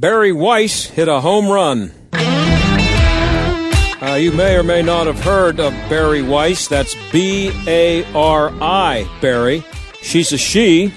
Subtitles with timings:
[0.00, 1.92] Bari Weiss hit a home run.
[4.02, 6.68] Uh, you may or may not have heard of Bari Weiss.
[6.68, 9.62] That's B A R I, Bari.
[10.00, 10.94] She's a she,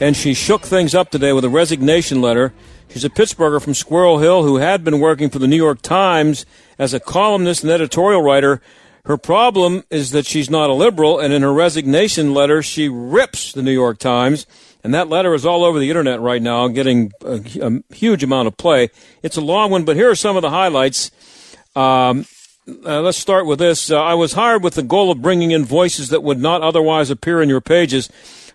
[0.00, 2.52] and she shook things up today with a resignation letter.
[2.88, 6.44] She's a Pittsburgher from Squirrel Hill who had been working for the New York Times
[6.80, 8.60] as a columnist and editorial writer.
[9.04, 13.52] Her problem is that she's not a liberal, and in her resignation letter, she rips
[13.52, 14.46] the New York Times.
[14.84, 18.48] And that letter is all over the internet right now, getting a, a huge amount
[18.48, 18.90] of play.
[19.22, 21.10] It's a long one, but here are some of the highlights.
[21.76, 22.26] Um,
[22.84, 23.90] uh, let's start with this.
[23.90, 27.10] Uh, I was hired with the goal of bringing in voices that would not otherwise
[27.10, 28.08] appear in your pages.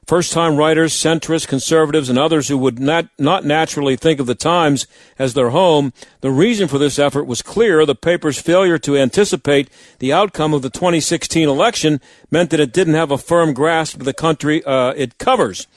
[0.06, 4.36] First time writers, centrists, conservatives, and others who would not, not naturally think of the
[4.36, 4.88] Times
[5.20, 5.92] as their home.
[6.22, 7.86] The reason for this effort was clear.
[7.86, 12.00] The paper's failure to anticipate the outcome of the 2016 election
[12.32, 15.68] meant that it didn't have a firm grasp of the country uh, it covers.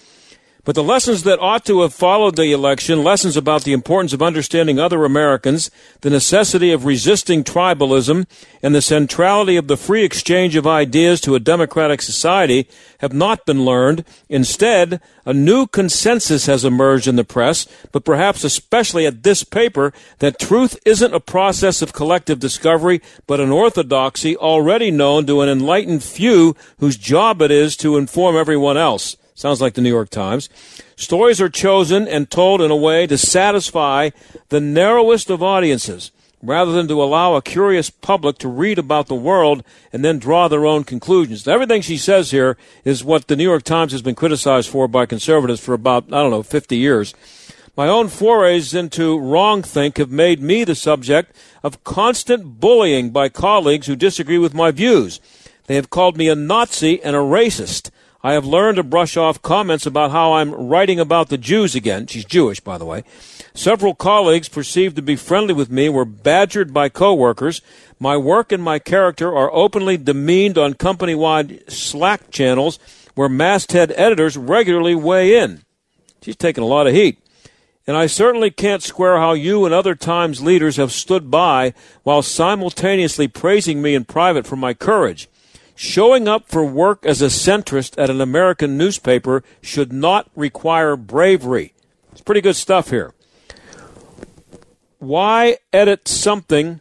[0.64, 4.20] But the lessons that ought to have followed the election, lessons about the importance of
[4.20, 5.70] understanding other Americans,
[6.03, 8.27] the necessity of resisting tribalism,
[8.62, 13.47] and the centrality of the free exchange of ideas to a democratic society, have not
[13.47, 14.05] been learned.
[14.28, 19.94] Instead, a new consensus has emerged in the press, but perhaps especially at this paper,
[20.19, 25.48] that truth isn't a process of collective discovery, but an orthodoxy already known to an
[25.48, 29.16] enlightened few whose job it is to inform everyone else.
[29.34, 30.48] Sounds like the New York Times.
[30.97, 34.11] Stories are chosen and told in a way to satisfy
[34.48, 36.11] the narrowest of audiences
[36.42, 40.48] rather than to allow a curious public to read about the world and then draw
[40.48, 41.47] their own conclusions.
[41.47, 45.06] Everything she says here is what the New York Times has been criticized for by
[45.06, 47.15] conservatives for about, I don't know, 50 years.
[47.77, 53.87] My own forays into wrongthink have made me the subject of constant bullying by colleagues
[53.87, 55.20] who disagree with my views.
[55.67, 57.91] They have called me a Nazi and a racist.
[58.22, 62.06] I have learned to brush off comments about how I'm writing about the Jews again.
[62.06, 63.02] She's Jewish, by the way.
[63.54, 67.62] Several colleagues perceived to be friendly with me were badgered by coworkers.
[67.98, 72.78] My work and my character are openly demeaned on company wide Slack channels
[73.14, 75.62] where masthead editors regularly weigh in.
[76.20, 77.19] She's taking a lot of heat.
[77.86, 81.72] And I certainly can't square how you and other Times leaders have stood by
[82.03, 85.28] while simultaneously praising me in private for my courage.
[85.82, 91.72] Showing up for work as a centrist at an American newspaper should not require bravery.
[92.12, 93.14] It's pretty good stuff here.
[94.98, 96.80] Why edit something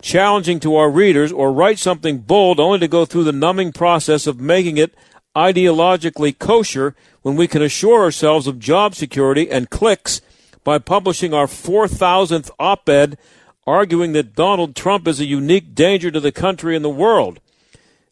[0.00, 4.26] challenging to our readers or write something bold only to go through the numbing process
[4.26, 4.94] of making it
[5.36, 10.22] ideologically kosher when we can assure ourselves of job security and clicks
[10.64, 13.18] by publishing our 4,000th op ed
[13.66, 17.40] arguing that Donald Trump is a unique danger to the country and the world?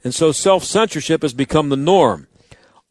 [0.05, 2.29] And so self censorship has become the norm.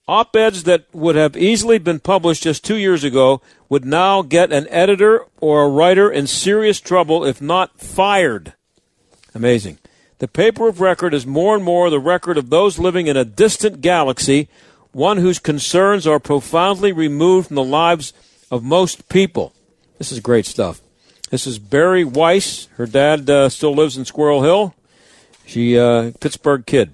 [0.08, 4.52] Op eds that would have easily been published just two years ago would now get
[4.52, 8.54] an editor or a writer in serious trouble if not fired.
[9.34, 9.78] Amazing.
[10.20, 13.26] The paper of record is more and more the record of those living in a
[13.26, 14.50] distant galaxy,
[14.92, 18.14] one whose concerns are profoundly removed from the lives
[18.52, 19.54] of most people.
[19.98, 20.82] This is great stuff.
[21.30, 22.68] This is Bari Weiss.
[22.76, 24.76] Her dad uh, still lives in Squirrel Hill.
[25.46, 26.94] She uh, Pittsburgh kid.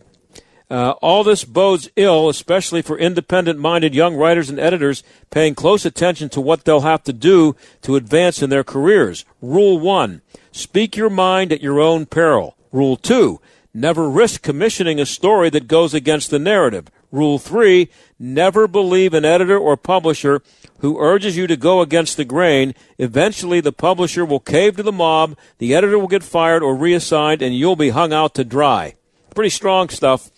[0.69, 5.83] Uh, all this bodes ill, especially for independent minded young writers and editors paying close
[5.83, 9.25] attention to what they'll have to do to advance in their careers.
[9.41, 10.21] Rule 1
[10.51, 12.55] Speak your mind at your own peril.
[12.71, 13.41] Rule 2
[13.73, 16.89] Never risk commissioning a story that goes against the narrative.
[17.11, 20.43] Rule 3 Never believe an editor or publisher
[20.79, 22.75] who urges you to go against the grain.
[22.99, 27.41] Eventually, the publisher will cave to the mob, the editor will get fired or reassigned,
[27.41, 28.95] and you'll be hung out to dry.
[29.33, 30.29] Pretty strong stuff.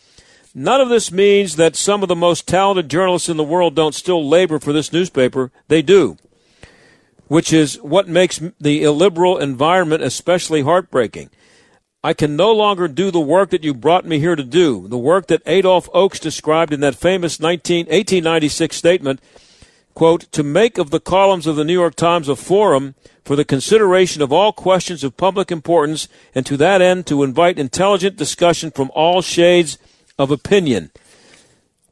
[0.54, 3.96] None of this means that some of the most talented journalists in the world don't
[3.96, 5.52] still labor for this newspaper.
[5.70, 6.18] They do,
[7.28, 11.30] which is what makes the illiberal environment especially heartbreaking.
[12.04, 14.98] I can no longer do the work that you brought me here to do, the
[14.98, 19.22] work that Adolph Ochs described in that famous 19, 1896 statement,
[19.94, 23.46] quote, to make of the columns of the New York Times a forum for the
[23.46, 28.72] consideration of all questions of public importance, and to that end to invite intelligent discussion
[28.72, 29.78] from all shades
[30.22, 30.92] of opinion.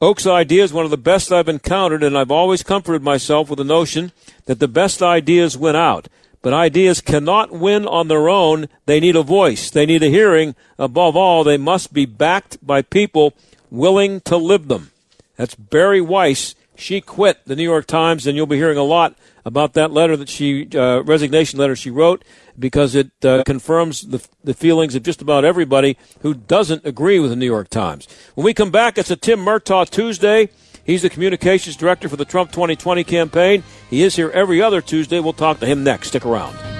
[0.01, 3.57] Ochs's idea is one of the best I've encountered, and I've always comforted myself with
[3.57, 4.13] the notion
[4.45, 6.07] that the best ideas win out.
[6.41, 8.69] But ideas cannot win on their own.
[8.85, 9.69] They need a voice.
[9.69, 10.55] They need a hearing.
[10.77, 13.33] Above all, they must be backed by people
[13.69, 14.91] willing to live them.
[15.35, 16.55] That's Bari Weiss.
[16.79, 20.15] She quit the New York Times, and you'll be hearing a lot about that letter
[20.15, 22.23] that she, uh, resignation letter she wrote
[22.57, 27.31] because it uh, confirms the, the feelings of just about everybody who doesn't agree with
[27.31, 28.07] the New York Times.
[28.35, 30.49] When we come back, it's a Tim Murtaugh Tuesday.
[30.85, 33.63] He's the communications director for the Trump 2020 campaign.
[33.89, 35.19] He is here every other Tuesday.
[35.19, 36.07] We'll talk to him next.
[36.07, 36.78] Stick around.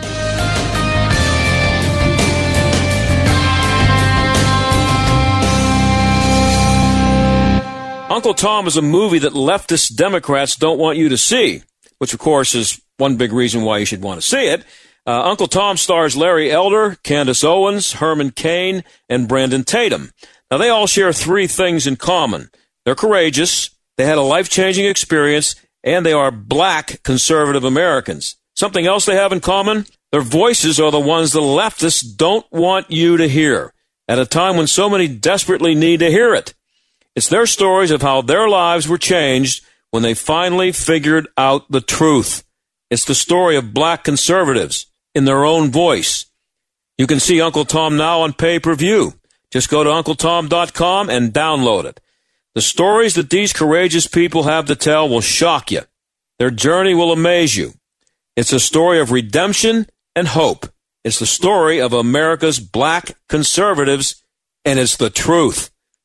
[8.20, 11.64] Uncle Tom is a movie that leftist Democrats don't want you to see,
[12.00, 14.66] which of course is one big reason why you should want to see it.
[15.08, 20.12] Uh, Uncle Tom stars Larry Elder, Candace Owens, Herman Cain, and Brandon Tatum.
[20.52, 22.50] Now they all share three things in common.
[22.84, 28.36] They're courageous, they had a life-changing experience, and they are black conservative Americans.
[28.54, 29.86] Something else they have in common?
[30.12, 33.74] Their voices are the ones the leftists don't want you to hear
[34.10, 36.54] at a time when so many desperately need to hear it.
[37.20, 39.62] It's their stories of how their lives were changed
[39.92, 42.46] when they finally figured out the truth.
[42.90, 46.28] It's the story of black conservatives in their own voice.
[46.98, 49.16] You can see Uncle Tom now on pay per view.
[49.52, 52.00] Just go to UncleTom.com and download it.
[52.56, 55.82] The stories that these courageous people have to tell will shock you.
[56.38, 57.74] Their journey will amaze you.
[58.38, 60.68] It's a story of redemption and hope.
[61.04, 64.24] It's the story of America's black conservatives,
[64.64, 65.70] and it's the truth.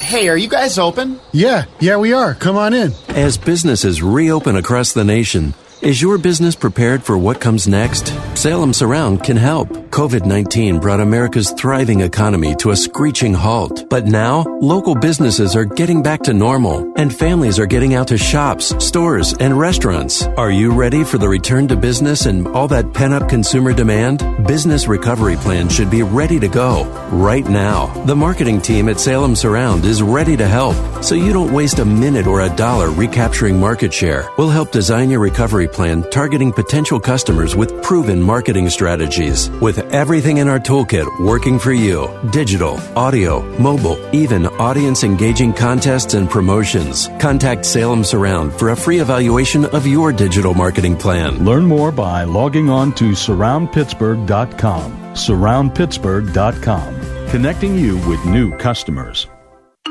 [0.00, 1.18] Hey, are you guys open?
[1.32, 2.34] Yeah, yeah, we are.
[2.34, 2.92] Come on in.
[3.08, 8.08] As businesses reopen across the nation, is your business prepared for what comes next?
[8.44, 9.70] Salem Surround can help.
[9.88, 13.88] COVID 19 brought America's thriving economy to a screeching halt.
[13.88, 18.18] But now, local businesses are getting back to normal, and families are getting out to
[18.18, 20.24] shops, stores, and restaurants.
[20.36, 24.18] Are you ready for the return to business and all that pent up consumer demand?
[24.46, 27.86] Business Recovery Plan should be ready to go right now.
[28.04, 31.84] The marketing team at Salem Surround is ready to help, so you don't waste a
[31.86, 34.28] minute or a dollar recapturing market share.
[34.36, 38.33] We'll help design your recovery plan targeting potential customers with proven marketing
[38.70, 39.50] strategies.
[39.60, 46.14] With everything in our toolkit working for you digital, audio, mobile, even audience engaging contests
[46.14, 47.08] and promotions.
[47.18, 51.44] Contact Salem Surround for a free evaluation of your digital marketing plan.
[51.44, 54.92] Learn more by logging on to surroundpittsburgh.com.
[55.14, 59.28] Surroundpittsburgh.com, connecting you with new customers.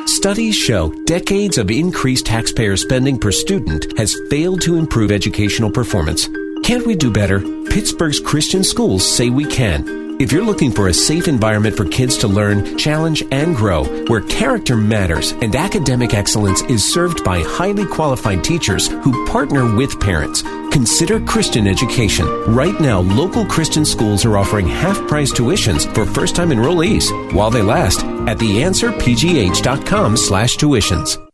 [0.06, 6.28] Studies show decades of increased taxpayer spending per student has failed to improve educational performance.
[6.64, 7.42] Can't we do better?
[7.66, 10.22] Pittsburgh's Christian schools say we can.
[10.22, 14.22] If you're looking for a safe environment for kids to learn, challenge, and grow, where
[14.22, 20.42] character matters and academic excellence is served by highly qualified teachers who partner with parents,
[20.72, 22.26] consider Christian education.
[22.48, 27.50] Right now, local Christian schools are offering half price tuitions for first time enrollees while
[27.50, 31.33] they last at theanswerpgh.com slash tuitions.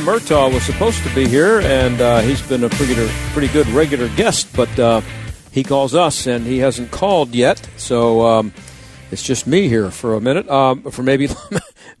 [0.00, 2.94] Murtaugh was supposed to be here, and uh, he's been a pretty,
[3.32, 5.00] pretty good regular guest, but uh,
[5.52, 8.52] he calls us, and he hasn't called yet, so um,
[9.10, 11.28] it's just me here for a minute, um, for maybe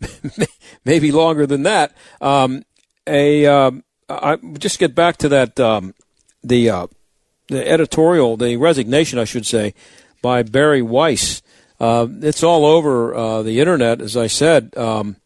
[0.84, 1.94] maybe longer than that.
[2.20, 2.64] Um,
[3.06, 5.94] a um, I just get back to that um,
[6.42, 6.86] the uh,
[7.48, 9.74] the editorial, the resignation, I should say,
[10.22, 11.42] by Bari Weiss.
[11.78, 14.76] Uh, it's all over uh, the internet, as I said.
[14.76, 15.16] Um,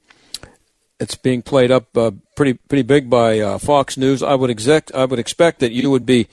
[1.00, 4.22] it's being played up uh, pretty pretty big by uh, Fox News.
[4.22, 6.28] I would expect I would expect that you would be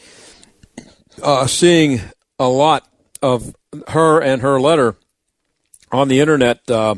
[1.21, 2.01] uh, seeing
[2.39, 2.87] a lot
[3.21, 3.55] of
[3.89, 4.95] her and her letter
[5.91, 6.69] on the internet.
[6.69, 6.95] Uh,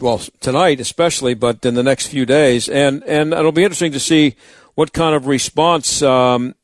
[0.00, 4.00] well, tonight especially, but in the next few days, and and it'll be interesting to
[4.00, 4.36] see
[4.74, 6.54] what kind of response um,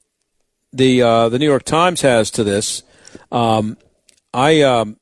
[0.72, 2.82] the uh, the New York Times has to this.
[3.32, 3.76] Um,
[4.34, 4.98] I um,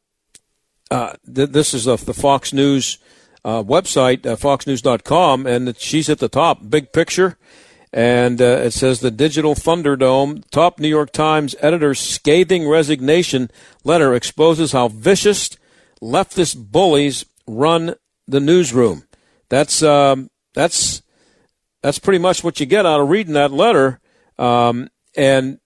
[0.91, 2.99] uh, th- this is the Fox News
[3.45, 7.37] uh, website, uh, foxnews.com, and she's at the top, big picture.
[7.93, 13.51] And uh, it says the Digital Thunderdome, top New York Times editor's scathing resignation
[13.83, 15.51] letter exposes how vicious
[16.03, 17.95] leftist bullies run
[18.27, 19.05] the newsroom.
[19.49, 21.03] That's um, that's
[21.83, 24.01] that's pretty much what you get out of reading that letter.
[24.39, 25.59] Um, and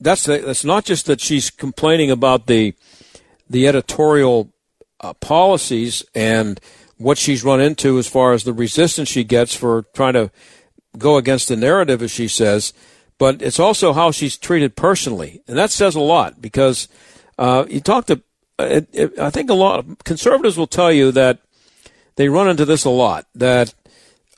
[0.00, 2.74] that's that's not just that she's complaining about the
[3.48, 4.52] the editorial
[5.00, 6.60] uh, policies and
[6.98, 10.30] what she's run into as far as the resistance she gets for trying to
[10.96, 12.72] go against the narrative, as she says,
[13.18, 16.88] but it's also how she's treated personally, and that says a lot because
[17.38, 18.22] uh, you talk to.
[18.60, 21.38] It, it, I think a lot of conservatives will tell you that
[22.16, 23.26] they run into this a lot.
[23.34, 23.74] That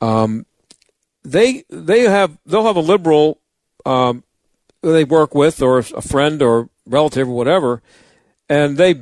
[0.01, 0.47] um,
[1.23, 3.41] they they have they'll have a liberal
[3.85, 4.25] um,
[4.83, 7.83] they work with or a friend or relative or whatever,
[8.49, 8.95] and they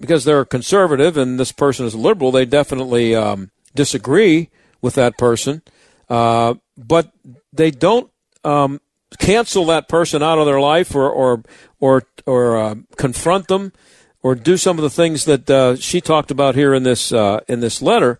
[0.00, 4.50] because they're conservative and this person is liberal, they definitely um, disagree
[4.80, 5.62] with that person,
[6.08, 7.12] uh, but
[7.52, 8.10] they don't
[8.44, 8.80] um,
[9.18, 11.42] cancel that person out of their life or or
[11.80, 13.72] or, or uh, confront them
[14.22, 17.40] or do some of the things that uh, she talked about here in this uh,
[17.48, 18.18] in this letter.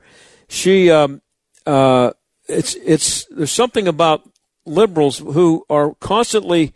[0.49, 1.23] She um,
[1.67, 2.13] uh,
[2.49, 4.29] it's it's there's something about
[4.65, 6.73] liberals who are constantly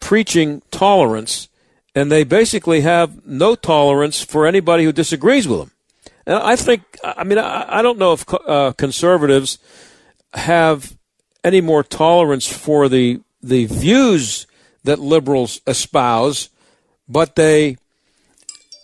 [0.00, 1.48] preaching tolerance
[1.98, 5.70] and they basically have no tolerance for anybody who disagrees with them.
[6.26, 9.58] And I think, I mean, I, I don't know if uh, conservatives
[10.34, 10.96] have
[11.42, 14.46] any more tolerance for the the views
[14.84, 16.48] that liberals espouse,
[17.08, 17.76] but they,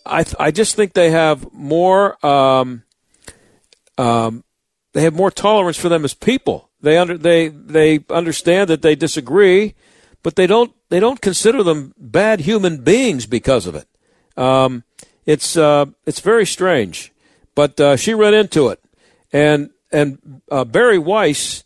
[0.06, 2.84] I, I just think they have more, um,
[3.98, 4.44] um,
[4.92, 6.70] they have more tolerance for them as people.
[6.80, 9.74] They under they they understand that they disagree,
[10.24, 13.86] but they don't they don't consider them bad human beings because of it.
[14.36, 14.82] Um,
[15.24, 17.12] it's uh, it's very strange,
[17.54, 18.82] but uh, she ran into it,
[19.32, 21.62] and and uh, Bari Weiss,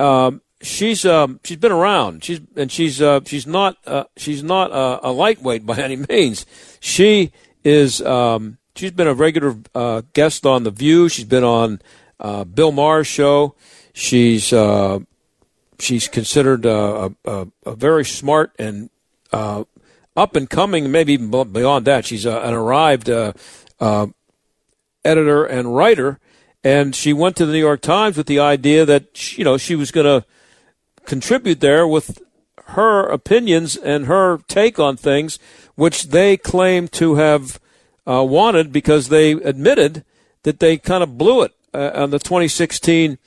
[0.00, 2.24] um, she's um, she's been around.
[2.24, 6.44] She's and she's uh, she's not uh, she's not a, a, lightweight by any means.
[6.80, 7.30] She
[7.62, 11.08] is um, she's been a regular uh, guest on the View.
[11.08, 11.80] She's been on
[12.54, 13.54] Bill Maher's show.
[13.92, 14.50] She's
[15.78, 18.90] she's considered a, a, a very smart and
[19.32, 19.64] uh,
[20.16, 22.04] up and coming, maybe even beyond that.
[22.04, 23.32] She's a, an arrived uh,
[23.80, 24.06] uh,
[25.04, 26.18] editor and writer,
[26.62, 29.74] and she went to the New York Times with the idea that you know she
[29.74, 30.26] was going to
[31.04, 32.22] contribute there with
[32.68, 35.38] her opinions and her take on things,
[35.74, 37.60] which they claim to have
[38.06, 40.04] uh, wanted because they admitted
[40.42, 43.18] that they kind of blew it uh, on the 2016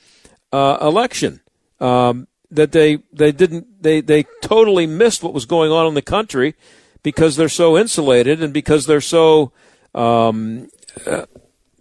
[0.52, 1.40] uh, election.
[1.80, 6.02] Um, that they they didn't they they totally missed what was going on in the
[6.02, 6.54] country
[7.02, 9.52] because they're so insulated and because they're so
[9.94, 10.68] um,
[11.06, 11.26] uh,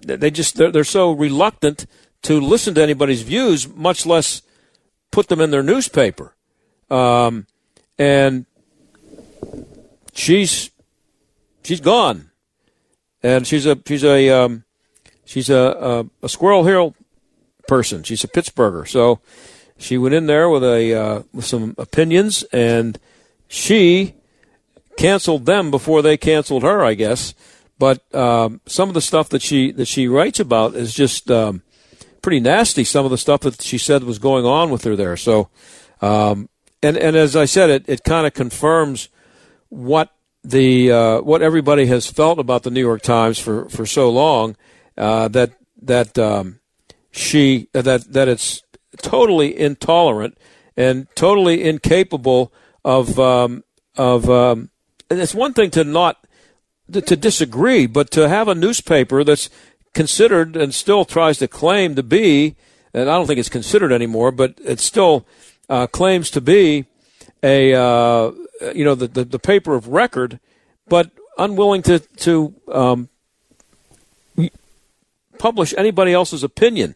[0.05, 1.85] they just they're, they're so reluctant
[2.23, 4.41] to listen to anybody's views, much less
[5.11, 6.35] put them in their newspaper.
[6.89, 7.47] Um,
[7.97, 8.45] and
[10.13, 10.71] she's
[11.63, 12.31] she's gone,
[13.23, 14.63] and she's a she's a um,
[15.25, 16.95] she's a, a, a Squirrel Hill
[17.67, 18.03] person.
[18.03, 19.19] She's a Pittsburgher, so
[19.77, 22.97] she went in there with a uh, with some opinions, and
[23.47, 24.15] she
[24.97, 27.33] canceled them before they canceled her, I guess.
[27.77, 31.61] But um, some of the stuff that she that she writes about is just um,
[32.21, 32.83] pretty nasty.
[32.83, 35.17] Some of the stuff that she said was going on with her there.
[35.17, 35.49] So,
[36.01, 36.49] um,
[36.81, 39.09] and and as I said, it it kind of confirms
[39.69, 40.11] what
[40.43, 44.55] the uh, what everybody has felt about the New York Times for for so long
[44.97, 45.51] uh, that
[45.81, 46.59] that um,
[47.11, 48.61] she that that it's
[49.01, 50.37] totally intolerant
[50.77, 52.51] and totally incapable
[52.83, 53.63] of um,
[53.95, 54.29] of.
[54.29, 54.69] Um,
[55.09, 56.25] it's one thing to not
[56.91, 59.49] to disagree, but to have a newspaper that's
[59.93, 62.55] considered and still tries to claim to be,
[62.93, 65.25] and I don't think it's considered anymore, but it still
[65.69, 66.85] uh, claims to be
[67.41, 68.31] a uh,
[68.73, 70.39] you know the, the, the paper of record,
[70.87, 73.09] but unwilling to to um,
[75.37, 76.95] publish anybody else's opinion.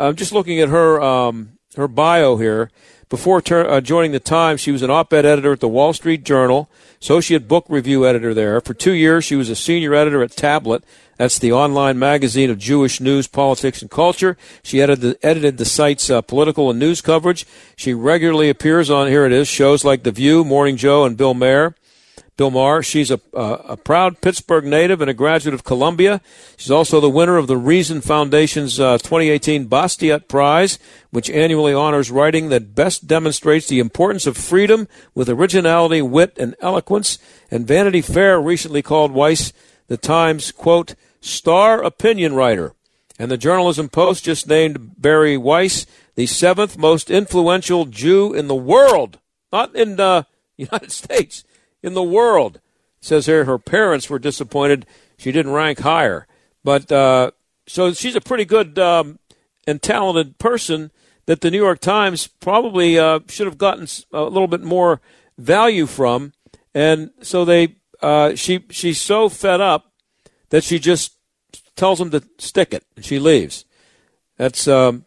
[0.00, 2.70] I'm just looking at her um, her bio here.
[3.10, 6.24] Before ter- uh, joining the Times, she was an op-ed editor at the Wall Street
[6.24, 6.70] Journal,
[7.02, 8.60] associate book review editor there.
[8.60, 10.84] For two years, she was a senior editor at Tablet.
[11.16, 14.36] That's the online magazine of Jewish news, politics, and culture.
[14.62, 17.44] She edited the, edited the site's uh, political and news coverage.
[17.74, 21.34] She regularly appears on, here it is, shows like The View, Morning Joe, and Bill
[21.34, 21.74] Maher.
[22.40, 26.22] Bill She's a, uh, a proud Pittsburgh native and a graduate of Columbia.
[26.56, 30.78] She's also the winner of the Reason Foundation's uh, 2018 Bastiat Prize,
[31.10, 36.56] which annually honors writing that best demonstrates the importance of freedom with originality, wit, and
[36.60, 37.18] eloquence.
[37.50, 39.52] And Vanity Fair recently called Weiss
[39.88, 42.72] the Times, quote, star opinion writer.
[43.18, 48.54] And the Jerusalem Post just named Bari Weiss the seventh most influential Jew in the
[48.54, 49.18] world,
[49.52, 50.22] not in the uh,
[50.56, 51.44] United States
[51.82, 52.56] in the world.
[52.56, 56.26] It says here her parents were disappointed she didn't rank higher.
[56.64, 57.32] But uh,
[57.66, 59.18] so she's a pretty good um,
[59.66, 60.90] and talented person
[61.26, 65.00] that the New York Times probably uh, should have gotten a little bit more
[65.38, 66.32] value from.
[66.74, 69.92] And so they, uh, she, she's so fed up
[70.48, 71.16] that she just
[71.76, 73.64] tells them to stick it, and she leaves.
[74.36, 75.04] That's, um,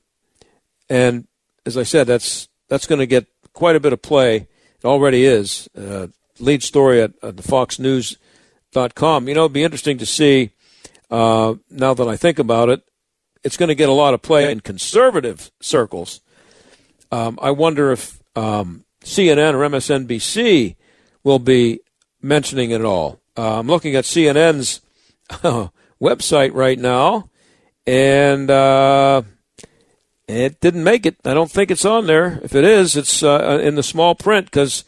[0.90, 1.28] and
[1.66, 4.36] as I said, that's that's going to get quite a bit of play.
[4.36, 5.70] It already is.
[5.78, 6.08] Uh,
[6.44, 9.28] lead story at, at the foxnews.com.
[9.28, 10.52] You know, it'd be interesting to see,
[11.10, 12.84] uh, now that I think about it,
[13.44, 16.22] it's going to get a lot of play in conservative circles.
[17.12, 20.76] Um, I wonder if um, CNN or MSNBC
[21.24, 21.80] will be
[22.22, 23.20] mentioning it all.
[23.38, 24.82] Uh, I'm looking at CNN's
[25.44, 25.68] uh,
[26.02, 27.30] website right now,
[27.86, 29.24] and uh,
[30.28, 31.18] it didn't make it.
[31.26, 32.40] I don't think it's on there.
[32.44, 34.86] If it is, it's uh, in the small print because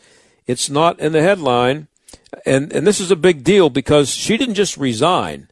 [0.47, 1.87] it's not in the headline.
[2.45, 5.49] And, and this is a big deal because she didn't just resign,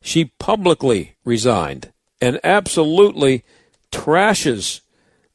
[0.00, 3.44] she publicly resigned and absolutely
[3.90, 4.80] trashes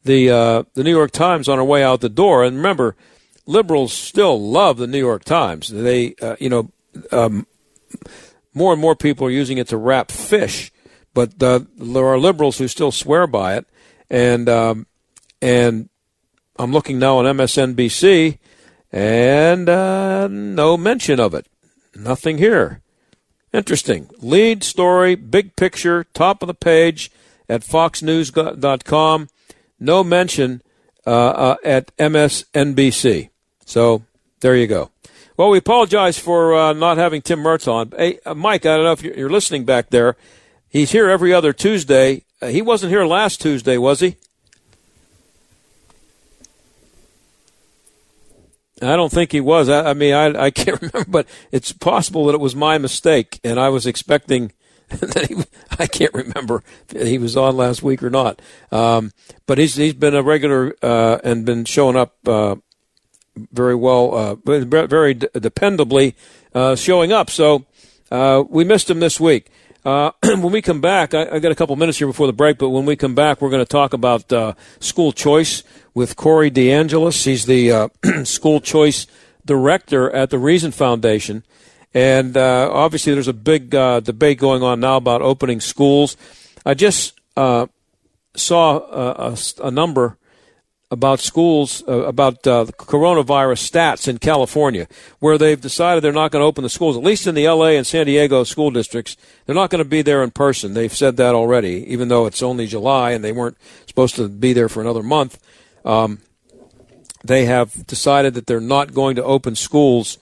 [0.04, 2.44] the, uh, the New York Times on her way out the door.
[2.44, 2.96] And remember,
[3.46, 5.70] liberals still love the New York Times.
[5.70, 6.72] They, uh, you know,
[7.12, 7.48] um,
[8.54, 10.72] more and more people are using it to wrap fish,
[11.14, 13.68] but uh, there are liberals who still swear by it.
[14.10, 14.88] And um,
[15.42, 15.90] and
[16.58, 18.40] I'm looking now on MSNBC,
[18.92, 21.48] and uh, no mention of it.
[21.96, 22.82] Nothing here.
[23.54, 24.10] Interesting.
[24.20, 27.12] Lead story, big picture, top of the page
[27.50, 29.30] at foxnews.com.
[29.80, 30.62] No mention
[31.06, 33.30] uh, uh, at MSNBC.
[33.66, 34.04] So
[34.42, 34.92] there you go.
[35.38, 37.92] Well, we apologize for uh, not having Tim Mertz on.
[37.96, 40.18] Hey, uh, Mike, I don't know if you're listening back there.
[40.68, 42.24] He's here every other Tuesday.
[42.42, 44.18] Uh, he wasn't here last Tuesday, was he?
[48.82, 49.70] I don't think he was.
[49.70, 53.40] I, I mean, I, I can't remember, but it's possible that it was my mistake,
[53.44, 54.52] and I was expecting
[54.90, 55.36] that he.
[55.80, 56.64] I can't remember
[56.94, 58.42] if he was on last week or not.
[58.72, 59.12] Um,
[59.46, 62.56] but he's he's been a regular uh, and been showing up uh,
[63.36, 66.16] very well, uh, very dependably
[66.54, 67.30] uh, showing up.
[67.30, 67.66] So
[68.12, 69.50] uh, we missed him this week.
[69.84, 72.58] Uh, when we come back, I, I, got a couple minutes here before the break,
[72.58, 75.64] but when we come back, we're going to talk about school choice
[75.98, 77.26] with Corey DeAngelis.
[77.26, 77.88] He's the uh,
[78.24, 79.08] school choice
[79.44, 81.44] director at the Reason Foundation.
[81.92, 86.16] And uh, obviously, there's a big uh, debate going on now about opening schools.
[86.64, 87.66] I just uh,
[88.36, 90.20] saw a, a, a number
[90.92, 96.44] about schools, uh, about uh, coronavirus stats in California, where they've decided they're not going
[96.44, 99.18] to open the schools, at least in the LA and San Diego school districts.
[99.48, 100.76] They're not going to be there in person.
[100.76, 103.58] They've said that already, even though it's only July and they weren't
[103.88, 105.40] supposed to be there for another month.
[105.86, 106.20] Um,
[107.24, 110.18] they have decided that they're not going to open schools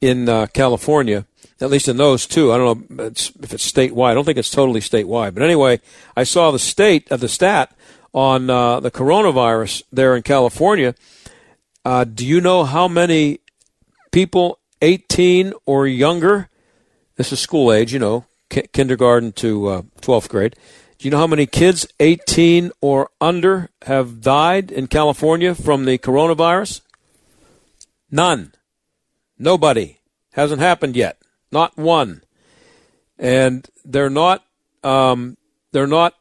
[0.00, 1.26] in uh, California,
[1.60, 2.52] at least in those two.
[2.52, 4.10] I don't know if it's statewide.
[4.10, 5.34] I don't think it's totally statewide.
[5.34, 5.80] But anyway,
[6.16, 7.74] I saw the state of the stat
[8.12, 10.94] on uh, the coronavirus there in California.
[11.84, 13.40] Uh, do you know how many
[14.10, 16.48] people 18 or younger?
[17.16, 20.56] This is school age, you know, kindergarten to uh, 12th grade.
[20.98, 25.98] Do you know how many kids 18 or under have died in California from the
[25.98, 26.80] coronavirus?
[28.10, 28.52] None.
[29.38, 29.98] Nobody.
[30.32, 31.18] Hasn't happened yet.
[31.52, 32.22] Not one.
[33.18, 34.44] And they're not.
[34.82, 35.36] Um,
[35.72, 36.14] they're not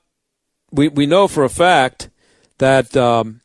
[0.76, 2.10] we, we know for a fact
[2.58, 3.42] that um,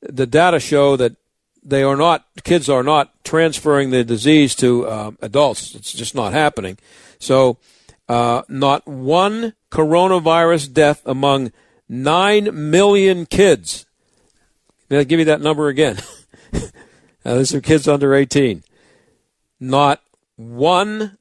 [0.00, 1.16] the data show that
[1.62, 5.74] they are not kids are not transferring the disease to uh, adults.
[5.74, 6.78] It's just not happening.
[7.18, 7.58] So,
[8.08, 11.52] uh, not one coronavirus death among
[11.88, 13.86] nine million kids.
[14.90, 15.98] May I give you that number again?
[17.24, 18.62] now, these are kids under 18.
[19.60, 20.02] Not
[20.36, 21.18] one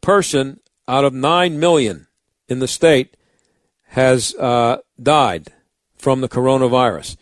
[0.00, 2.06] person out of nine million
[2.48, 3.16] in the state
[3.88, 5.48] has uh, died
[5.96, 7.16] from the coronavirus.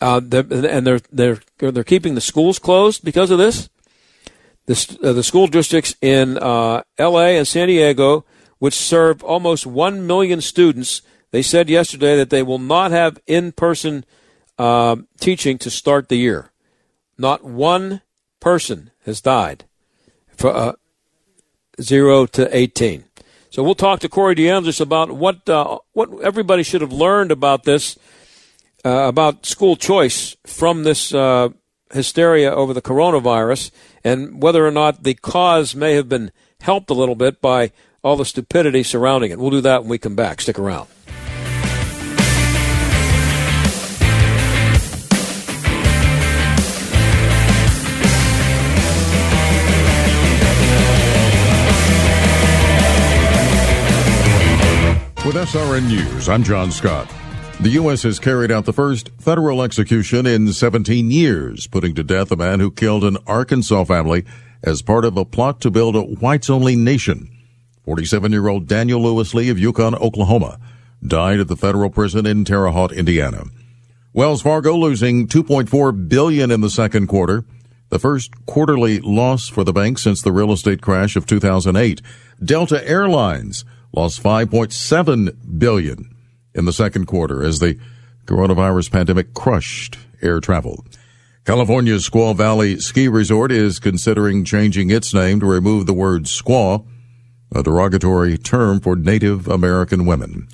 [0.00, 3.70] Uh, and they're they're they're keeping the schools closed because of this.
[4.66, 7.38] The, uh, the school districts in uh, L.A.
[7.38, 8.24] and San Diego,
[8.58, 14.04] which serve almost one million students, they said yesterday that they will not have in-person
[14.58, 16.50] uh, teaching to start the year.
[17.16, 18.02] Not one
[18.40, 19.64] person has died
[20.36, 20.72] for uh,
[21.80, 23.04] zero to eighteen.
[23.50, 27.64] So we'll talk to Corey DeAngelis about what uh, what everybody should have learned about
[27.64, 27.98] this,
[28.84, 31.12] uh, about school choice from this
[31.92, 33.70] hysteria over the coronavirus,
[34.06, 37.72] and whether or not the cause may have been helped a little bit by
[38.04, 39.38] all the stupidity surrounding it.
[39.38, 40.40] We'll do that when we come back.
[40.40, 40.86] Stick around.
[55.26, 57.12] With SRN News, I'm John Scott.
[57.58, 58.02] The U.S.
[58.02, 62.60] has carried out the first federal execution in 17 years, putting to death a man
[62.60, 64.26] who killed an Arkansas family
[64.62, 67.30] as part of a plot to build a whites only nation.
[67.84, 70.60] 47 year old Daniel Lewis Lee of Yukon, Oklahoma,
[71.02, 73.44] died at the federal prison in Terre Haute, Indiana.
[74.12, 77.46] Wells Fargo losing 2.4 billion in the second quarter,
[77.88, 82.02] the first quarterly loss for the bank since the real estate crash of 2008.
[82.44, 86.15] Delta Airlines lost 5.7 billion
[86.56, 87.78] in the second quarter as the
[88.24, 90.84] coronavirus pandemic crushed air travel.
[91.44, 96.84] California's Squaw Valley Ski Resort is considering changing its name to remove the word squaw,
[97.54, 100.48] a derogatory term for Native American women.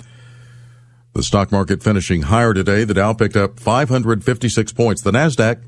[1.13, 2.83] The stock market finishing higher today.
[2.83, 5.01] The Dow picked up 556 points.
[5.01, 5.63] The Nasdaq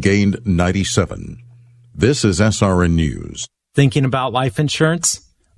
[0.00, 1.38] gained 97.
[1.94, 3.46] This is SRN News.
[3.74, 5.23] Thinking about life insurance?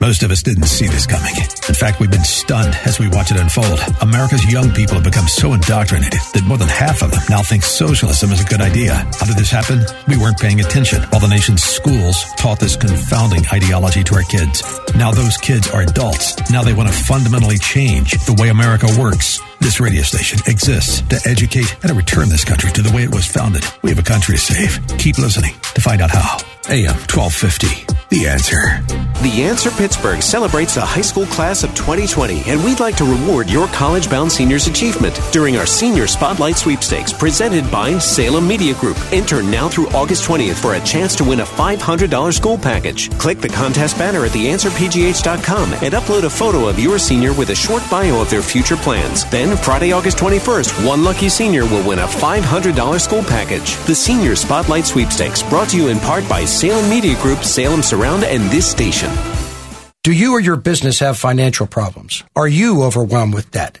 [0.00, 1.34] Most of us didn't see this coming.
[1.34, 3.80] In fact, we've been stunned as we watch it unfold.
[4.00, 7.64] America's young people have become so indoctrinated that more than half of them now think
[7.64, 8.94] socialism is a good idea.
[8.94, 9.82] How did this happen?
[10.06, 14.62] We weren't paying attention while the nation's schools taught this confounding ideology to our kids.
[14.94, 16.48] Now those kids are adults.
[16.48, 19.40] Now they want to fundamentally change the way America works.
[19.58, 23.12] This radio station exists to educate and to return this country to the way it
[23.12, 23.64] was founded.
[23.82, 24.78] We have a country to save.
[24.98, 26.38] Keep listening to find out how.
[26.66, 27.86] AM 1250.
[28.10, 28.82] The answer.
[29.22, 33.50] The Answer Pittsburgh celebrates the high school class of 2020, and we'd like to reward
[33.50, 38.96] your college bound seniors' achievement during our Senior Spotlight Sweepstakes presented by Salem Media Group.
[39.12, 43.10] Enter now through August 20th for a chance to win a $500 school package.
[43.18, 47.54] Click the contest banner at theanswerpgh.com and upload a photo of your senior with a
[47.54, 49.28] short bio of their future plans.
[49.30, 53.76] Then, Friday, August 21st, one lucky senior will win a $500 school package.
[53.84, 58.24] The Senior Spotlight Sweepstakes brought to you in part by Salem Media Group, Salem Surround,
[58.24, 59.10] and this station.
[60.02, 62.24] Do you or your business have financial problems?
[62.34, 63.80] Are you overwhelmed with debt?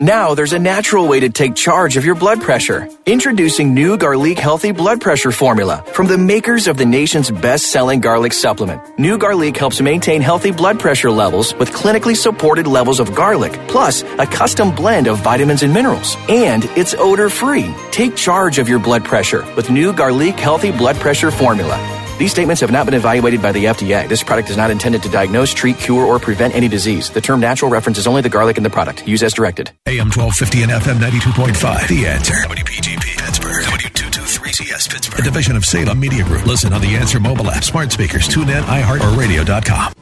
[0.00, 2.88] Now there's a natural way to take charge of your blood pressure.
[3.06, 8.00] Introducing new Garlique Healthy Blood Pressure Formula from the makers of the nation's best selling
[8.00, 8.98] garlic supplement.
[8.98, 14.02] New Garlique helps maintain healthy blood pressure levels with clinically supported levels of garlic, plus
[14.18, 16.16] a custom blend of vitamins and minerals.
[16.28, 17.72] And it's odor free.
[17.92, 22.03] Take charge of your blood pressure with new Garlique Healthy Blood Pressure Formula.
[22.18, 24.08] These statements have not been evaluated by the FDA.
[24.08, 27.10] This product is not intended to diagnose, treat, cure, or prevent any disease.
[27.10, 29.06] The term natural references only the garlic in the product.
[29.06, 29.72] Use as directed.
[29.86, 31.88] AM 1250 and FM 92.5.
[31.88, 32.34] The answer.
[32.34, 33.64] WPGP Pittsburgh.
[33.64, 35.18] W223CS Pittsburgh.
[35.18, 36.46] A division of Salem Media Group.
[36.46, 39.92] Listen on the Answer mobile app, smart speakers, tune in, iHeart, or radio.com.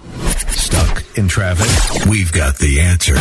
[0.51, 2.07] Stuck in traffic?
[2.11, 3.14] We've got the answer.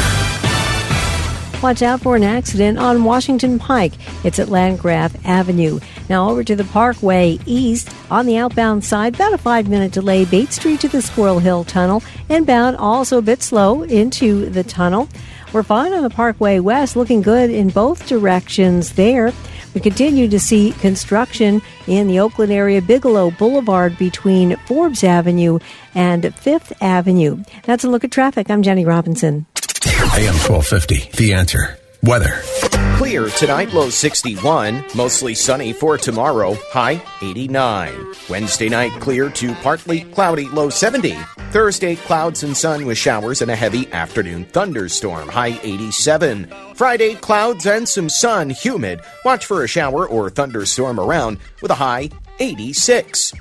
[1.61, 3.93] Watch out for an accident on Washington Pike.
[4.25, 5.79] It's at Landgraf Avenue.
[6.09, 10.25] Now over to the Parkway East on the outbound side, about a five minute delay,
[10.25, 12.01] Bates Street to the Squirrel Hill Tunnel.
[12.29, 15.07] Inbound also a bit slow into the tunnel.
[15.53, 19.31] We're fine on the Parkway West, looking good in both directions there.
[19.75, 25.59] We continue to see construction in the Oakland area, Bigelow Boulevard between Forbes Avenue
[25.93, 27.43] and Fifth Avenue.
[27.65, 28.49] That's a look at traffic.
[28.49, 29.45] I'm Jenny Robinson.
[30.21, 31.17] AM 1250.
[31.17, 31.79] The answer.
[32.03, 32.41] Weather.
[32.97, 34.85] Clear tonight, low 61.
[34.93, 38.13] Mostly sunny for tomorrow, high 89.
[38.29, 41.13] Wednesday night, clear to partly cloudy, low 70.
[41.49, 46.53] Thursday, clouds and sun with showers and a heavy afternoon thunderstorm, high 87.
[46.75, 49.01] Friday, clouds and some sun, humid.
[49.25, 53.33] Watch for a shower or thunderstorm around with a high 86.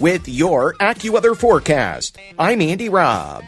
[0.00, 3.44] With your AccuWeather forecast, I'm Andy Robb.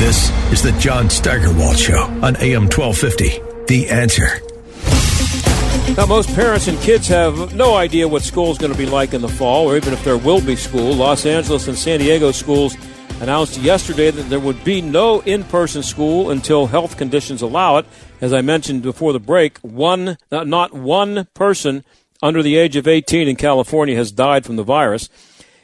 [0.00, 3.38] This is the John Steigerwald Show on AM 1250.
[3.66, 4.40] The answer.
[5.94, 9.12] Now, most parents and kids have no idea what school is going to be like
[9.12, 10.94] in the fall, or even if there will be school.
[10.94, 12.78] Los Angeles and San Diego schools
[13.20, 17.84] announced yesterday that there would be no in person school until health conditions allow it.
[18.22, 21.84] As I mentioned before the break, one, not one person
[22.22, 25.10] under the age of 18 in California has died from the virus.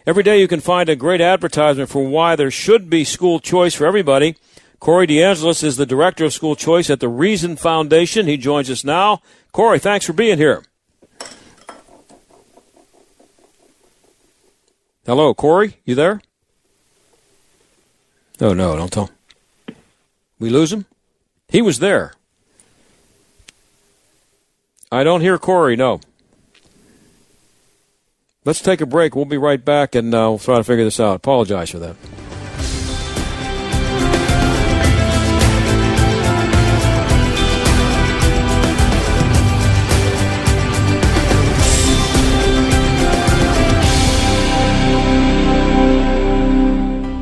[0.06, 3.74] Every day you can find a great advertisement for why there should be school choice
[3.74, 4.36] for everybody.
[4.78, 8.28] Corey DeAngelis is the director of school choice at the Reason Foundation.
[8.28, 9.20] He joins us now.
[9.50, 10.62] Corey, thanks for being here.
[15.04, 16.20] Hello, Corey, you there?
[18.40, 19.10] Oh no, don't tell.
[20.38, 20.86] We lose him?
[21.48, 22.12] He was there.
[24.92, 26.00] I don't hear Corey, no.
[28.46, 29.16] Let's take a break.
[29.16, 31.16] We'll be right back and uh, we'll try to figure this out.
[31.16, 31.96] Apologize for that.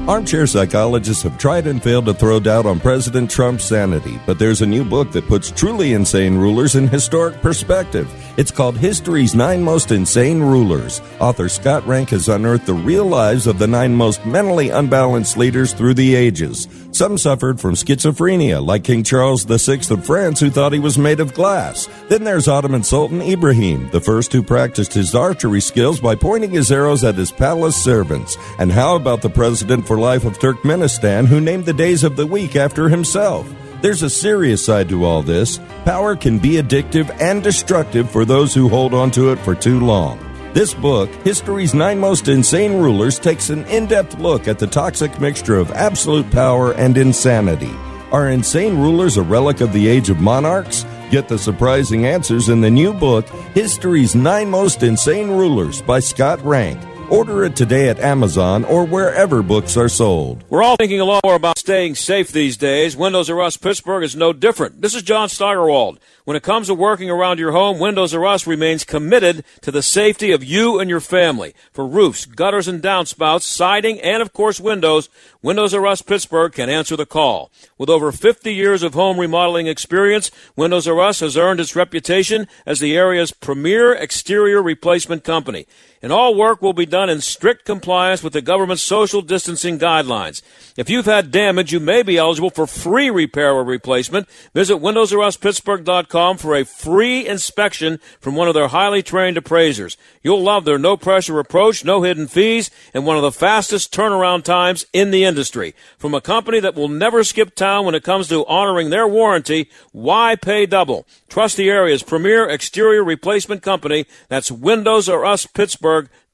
[0.07, 4.61] Armchair psychologists have tried and failed to throw doubt on President Trump's sanity, but there's
[4.61, 8.07] a new book that puts truly insane rulers in historic perspective.
[8.37, 11.01] It's called History's Nine Most Insane Rulers.
[11.21, 15.73] Author Scott Rank has unearthed the real lives of the nine most mentally unbalanced leaders
[15.73, 16.67] through the ages.
[16.91, 21.21] Some suffered from schizophrenia, like King Charles VI of France, who thought he was made
[21.21, 21.89] of glass.
[22.09, 26.73] Then there's Ottoman Sultan Ibrahim, the first who practiced his archery skills by pointing his
[26.73, 28.37] arrows at his palace servants.
[28.59, 32.27] And how about the president for life of Turkmenistan, who named the days of the
[32.27, 33.49] week after himself?
[33.85, 35.61] There's a serious side to all this.
[35.85, 39.79] Power can be addictive and destructive for those who hold on to it for too
[39.79, 40.19] long.
[40.55, 45.21] This book, History's Nine Most Insane Rulers, takes an in depth look at the toxic
[45.21, 47.75] mixture of absolute power and insanity.
[48.11, 50.87] Are insane rulers a relic of the age of monarchs?
[51.11, 56.43] Get the surprising answers in the new book, History's Nine Most Insane Rulers by Scott
[56.43, 56.81] Rank.
[57.15, 60.43] Order it today at Amazon or wherever books are sold.
[60.51, 62.97] We're all thinking a lot more about staying safe these days.
[62.97, 64.83] Windows R Us Pittsburgh is no different.
[64.83, 66.01] This is John Steigerwald.
[66.25, 69.83] When it comes to working around your home, Windows R Us remains committed to the
[69.83, 71.55] safety of you and your family.
[71.71, 75.09] For roofs, gutters and downspouts, siding, and of course windows,
[75.41, 77.53] Windows R Us Pittsburgh can answer the call.
[77.79, 82.49] With over 50 years of home remodeling experience, Windows R Us has earned its reputation
[82.67, 85.67] as the area's premier exterior replacement company.
[86.03, 90.43] And all work will be done in strict compliance with the government's social distancing guidelines.
[90.77, 94.29] If you've had damage, you may be eligible for free repair or replacement.
[94.55, 99.97] Visit WindowsRUsPittsburgh.com for a free inspection from one of their highly trained appraisers.
[100.23, 104.45] You'll love their no pressure approach, no hidden fees, and one of the fastest turnaround
[104.45, 105.75] times in the industry.
[105.99, 109.69] From a company that will never skip town when it comes to honoring their warranty,
[109.93, 111.07] why pay double?
[111.29, 114.07] Trust the area's premier exterior replacement company.
[114.29, 114.51] That's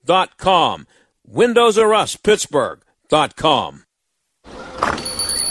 [0.06, 0.86] WindowsRUsPittsburgh.com.
[1.30, 3.84] WindowsRUsPittsburgh.com.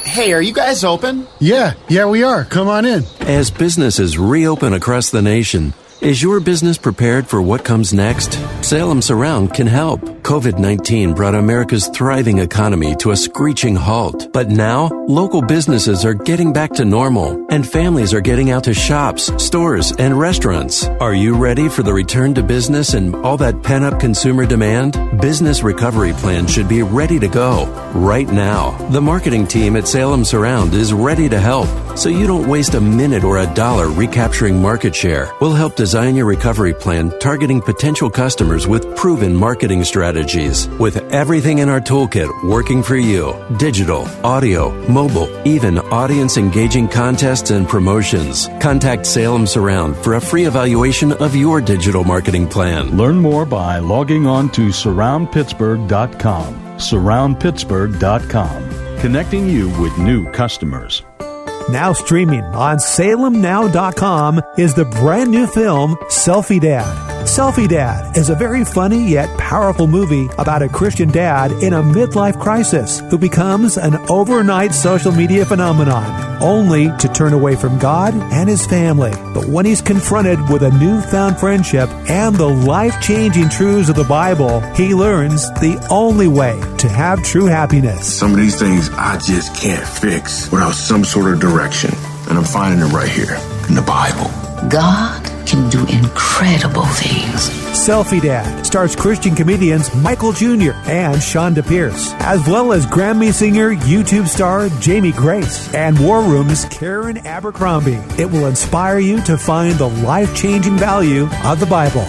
[0.04, 1.28] Hey, are you guys open?
[1.40, 2.44] Yeah, yeah, we are.
[2.46, 3.04] Come on in.
[3.22, 8.34] As businesses reopen across the nation, is your business prepared for what comes next?
[8.64, 10.00] Salem Surround can help.
[10.22, 14.32] COVID 19 brought America's thriving economy to a screeching halt.
[14.32, 18.74] But now, local businesses are getting back to normal, and families are getting out to
[18.74, 20.86] shops, stores, and restaurants.
[21.02, 25.20] Are you ready for the return to business and all that pent up consumer demand?
[25.20, 28.78] Business Recovery Plan should be ready to go right now.
[28.90, 32.82] The marketing team at Salem Surround is ready to help, so you don't waste a
[32.82, 35.32] minute or a dollar recapturing market share.
[35.42, 40.68] We'll help design your recovery plan targeting potential customers with proven marketing strategies.
[40.68, 47.50] With everything in our toolkit working for you digital, audio, mobile, even audience engaging contests
[47.50, 48.48] and promotions.
[48.62, 52.96] Contact Salem Surround for a free evaluation of your digital marketing plan.
[52.96, 56.54] Learn more by logging on to surroundpittsburgh.com.
[56.78, 61.04] Surroundpittsburgh.com, connecting you with new customers.
[61.72, 67.19] Now streaming on salemnow.com is the brand new film Selfie Dad.
[67.30, 71.84] Selfie Dad is a very funny yet powerful movie about a Christian dad in a
[71.84, 78.16] midlife crisis who becomes an overnight social media phenomenon, only to turn away from God
[78.16, 79.12] and his family.
[79.36, 84.04] But when he's confronted with a newfound friendship and the life changing truths of the
[84.06, 88.12] Bible, he learns the only way to have true happiness.
[88.12, 91.92] Some of these things I just can't fix without some sort of direction.
[92.28, 93.38] And I'm finding it right here
[93.68, 94.49] in the Bible.
[94.68, 97.50] God can do incredible things.
[97.80, 100.74] Selfie Dad stars Christian comedians Michael Jr.
[100.86, 106.66] and Chonda Pierce, as well as Grammy singer, YouTube star Jamie Grace, and War Room's
[106.66, 108.02] Karen Abercrombie.
[108.22, 112.06] It will inspire you to find the life changing value of the Bible.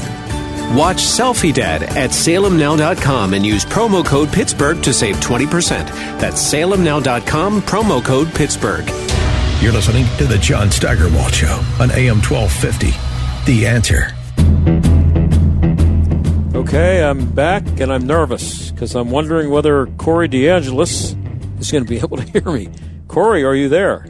[0.77, 5.87] Watch Selfie Dad at salemnow.com and use promo code Pittsburgh to save 20%.
[6.21, 9.10] That's salemnow.com, promo code Pittsburgh.
[9.61, 12.93] You're listening to The John Steigerwald Show on AM 1250.
[13.45, 14.15] The answer.
[16.59, 21.91] Okay, I'm back and I'm nervous because I'm wondering whether Corey DeAngelis is going to
[21.91, 22.71] be able to hear me.
[23.07, 24.07] Corey, are you there?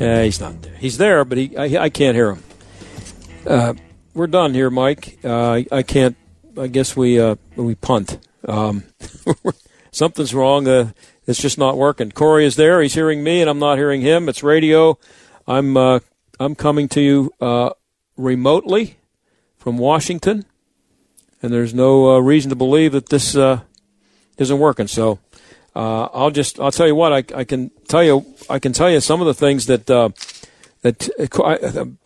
[0.00, 0.76] Yeah, he's not there.
[0.76, 2.42] He's there, but he I, I can't hear him.
[3.46, 3.74] Uh,
[4.14, 5.18] we're done here, Mike.
[5.22, 6.16] Uh, I, can't.
[6.56, 8.16] I guess we uh, we punt.
[8.48, 8.84] Um,
[9.90, 10.66] something's wrong.
[11.30, 12.10] It's just not working.
[12.10, 12.82] Corey is there.
[12.82, 14.28] He's hearing me, and I'm not hearing him.
[14.28, 14.98] It's radio.
[15.46, 16.00] I'm uh,
[16.40, 17.70] I'm coming to you uh,
[18.16, 18.96] remotely
[19.56, 20.44] from Washington,
[21.40, 23.60] and there's no uh, reason to believe that this uh,
[24.38, 24.88] isn't working.
[24.88, 25.20] So
[25.76, 28.90] uh, I'll just I'll tell you what I, I, can tell you I can tell
[28.90, 30.08] you some of the things that uh,
[30.82, 31.08] that
[31.44, 31.58] I,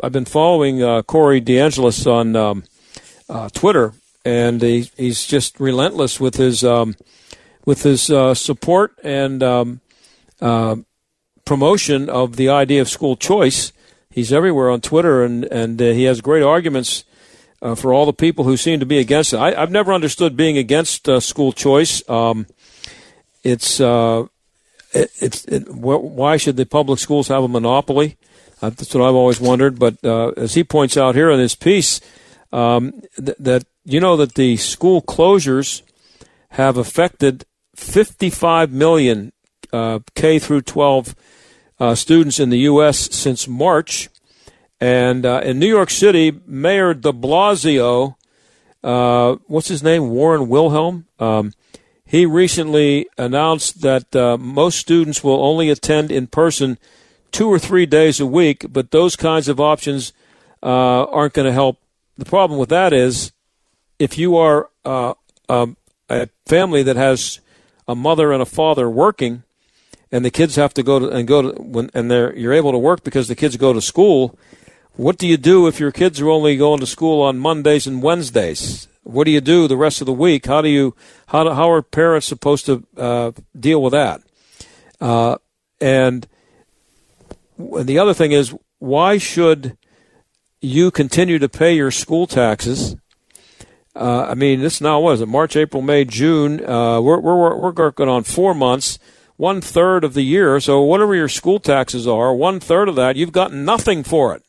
[0.03, 6.63] have been following Corey DeAngelis on um, Twitter, and he, he's just relentless with his
[6.63, 6.95] um,
[7.65, 8.03] with his
[8.39, 9.81] support and um,
[11.45, 13.73] promotion of the idea of school choice
[14.15, 17.05] he's everywhere on Twitter, and and uh, he has great arguments
[17.61, 19.41] uh, for all the people who seem to be against it.
[19.41, 22.09] I, have never understood being against uh, school choice.
[22.09, 22.47] Um,
[23.43, 24.27] it's uh,
[24.93, 28.17] it, it's it, why should the public schools have a monopoly?
[28.63, 29.79] Uh, that's what I've always wondered.
[29.79, 32.01] But uh, as he points out here in this piece,
[32.53, 35.83] um, th- that you know that the school closures
[36.51, 37.45] have affected
[37.75, 39.33] 55 million
[40.15, 41.15] K through 12
[41.79, 43.15] uh, students in the U.S.
[43.15, 44.09] since March.
[44.81, 48.17] And uh, in New York City, Mayor de Blasio,
[48.83, 50.11] uh, what's his name?
[50.11, 51.07] Warren Wilhelm.
[51.19, 51.53] Um,
[52.05, 56.79] he recently announced that uh, most students will only attend in person
[57.33, 60.13] two or three days a week, but those kinds of options
[60.63, 61.79] uh, aren't going to help.
[62.17, 63.33] The problem with that is
[63.99, 65.15] if you are uh,
[65.49, 65.77] um,
[66.09, 67.41] a family that has
[67.87, 69.43] a mother and a father working,
[70.11, 72.73] and the kids have to go to and go to when and they're you're able
[72.73, 74.39] to work because the kids go to school.
[74.97, 78.01] What do you do if your kids are only going to school on Mondays and
[78.01, 78.87] Wednesdays?
[79.03, 80.47] What do you do the rest of the week?
[80.47, 80.95] How do you
[81.27, 84.23] how do, how are parents supposed to uh, deal with that?
[85.01, 85.37] Uh,
[85.81, 86.27] and
[87.59, 89.77] the other thing is, why should
[90.61, 92.97] you continue to pay your school taxes?
[93.95, 95.29] Uh, I mean, this now was it?
[95.29, 96.65] March, April, May, June.
[96.65, 98.99] Uh, we're we're we're working on four months,
[99.37, 100.59] one third of the year.
[100.59, 104.43] So whatever your school taxes are, one third of that, you've got nothing for it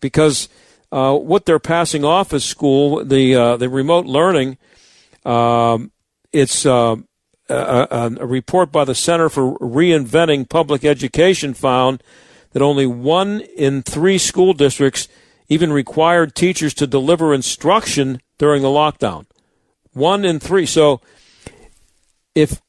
[0.00, 0.48] because
[0.92, 4.58] uh, what they're passing off as school, the uh, the remote learning,
[5.24, 5.90] um,
[6.30, 6.96] it's uh,
[7.48, 7.86] a,
[8.20, 12.02] a, report by the Center for Reinventing Public Education found
[12.52, 15.08] that only one in three school districts
[15.48, 19.26] even required teachers to deliver instruction during the lockdown.
[19.92, 20.66] One in three.
[20.66, 21.00] So,
[22.34, 22.60] if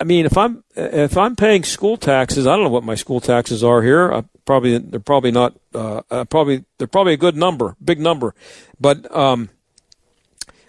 [0.00, 3.20] I mean, if I'm if I'm paying school taxes, I don't know what my school
[3.20, 4.12] taxes are here.
[4.12, 8.34] I probably they're probably not uh, uh, probably they're probably a good number, big number,
[8.80, 9.50] but um,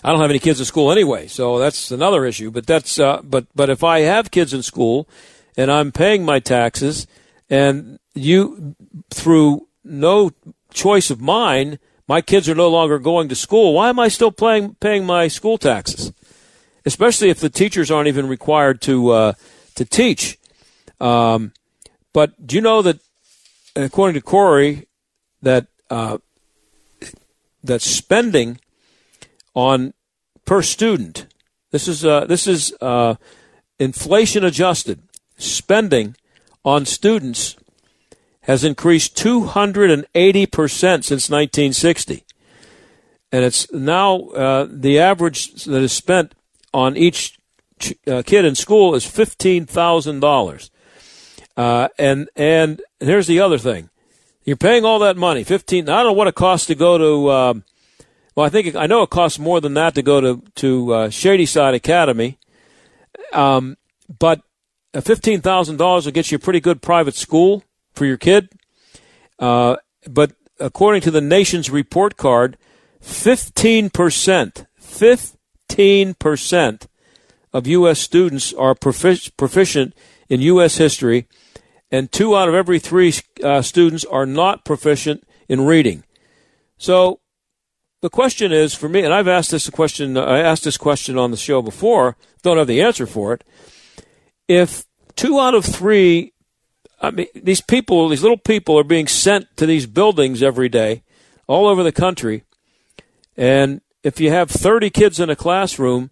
[0.03, 2.51] I don't have any kids in school anyway, so that's another issue.
[2.51, 5.09] But that's uh, but but if I have kids in school
[5.57, 7.07] and I'm paying my taxes,
[7.49, 8.75] and you
[9.09, 10.31] through no
[10.73, 13.73] choice of mine, my kids are no longer going to school.
[13.73, 16.13] Why am I still paying paying my school taxes?
[16.85, 19.33] especially if the teachers aren't even required to uh,
[19.75, 20.37] to teach.
[20.99, 21.53] Um,
[22.13, 22.99] but do you know that,
[23.75, 24.87] according to Corey,
[25.41, 26.17] that uh,
[27.63, 28.59] that spending
[29.55, 29.93] on
[30.45, 31.27] per student
[31.71, 33.15] this is uh, this is uh,
[33.79, 35.01] inflation adjusted
[35.37, 36.15] spending
[36.65, 37.55] on students
[38.43, 42.25] has increased 280 percent since 1960
[43.33, 46.35] and it's now uh, the average that is spent
[46.71, 47.39] on each
[48.07, 50.69] uh, kid in school is fifteen thousand uh, dollars.
[51.57, 53.89] And and here's the other thing:
[54.43, 55.89] you're paying all that money, fifteen.
[55.89, 57.27] I don't know what it costs to go to.
[57.27, 57.53] Uh,
[58.35, 61.09] well, I think I know it costs more than that to go to to uh,
[61.09, 62.37] Shadyside Academy.
[63.31, 63.77] Um,
[64.19, 64.41] but
[64.93, 67.63] thousand dollars will get you a pretty good private school
[67.93, 68.49] for your kid.
[69.39, 69.77] Uh,
[70.09, 72.57] but according to the nation's report card,
[72.99, 76.87] fifteen percent, 15%
[77.51, 77.99] of U.S.
[77.99, 79.95] students are proficient
[80.29, 80.77] in U.S.
[80.77, 81.27] history,
[81.91, 83.13] and two out of every three
[83.43, 86.03] uh, students are not proficient in reading.
[86.77, 87.19] So
[88.01, 90.17] the question is for me, and I've asked this question.
[90.17, 92.17] I asked this question on the show before.
[92.41, 93.43] Don't have the answer for it.
[94.47, 94.85] If
[95.15, 96.32] two out of three,
[97.03, 101.03] I mean, these people, these little people, are being sent to these buildings every day,
[101.47, 102.43] all over the country,
[103.35, 106.11] and if you have 30 kids in a classroom,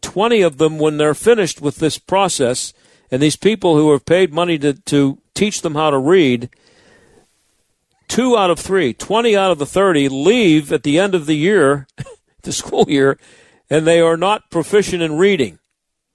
[0.00, 2.72] 20 of them, when they're finished with this process,
[3.10, 6.50] and these people who have paid money to, to teach them how to read,
[8.08, 11.36] two out of three, 20 out of the 30 leave at the end of the
[11.36, 11.86] year,
[12.42, 13.16] the school year,
[13.70, 15.58] and they are not proficient in reading.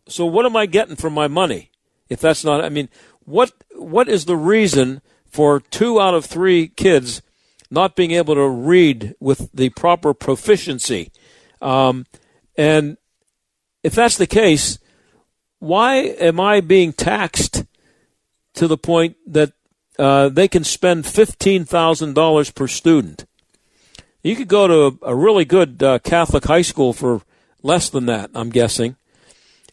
[0.07, 1.71] So what am I getting for my money?
[2.09, 2.89] If that's not, I mean,
[3.25, 7.21] what what is the reason for two out of three kids
[7.69, 11.11] not being able to read with the proper proficiency.
[11.61, 12.05] Um,
[12.57, 12.97] and
[13.83, 14.79] if that's the case,
[15.59, 17.65] why am I being taxed
[18.55, 19.53] to the point that
[19.99, 23.25] uh, they can spend $15,000 per student?
[24.23, 27.21] You could go to a, really good uh, Catholic high school for
[27.63, 28.97] less than that, I'm guessing.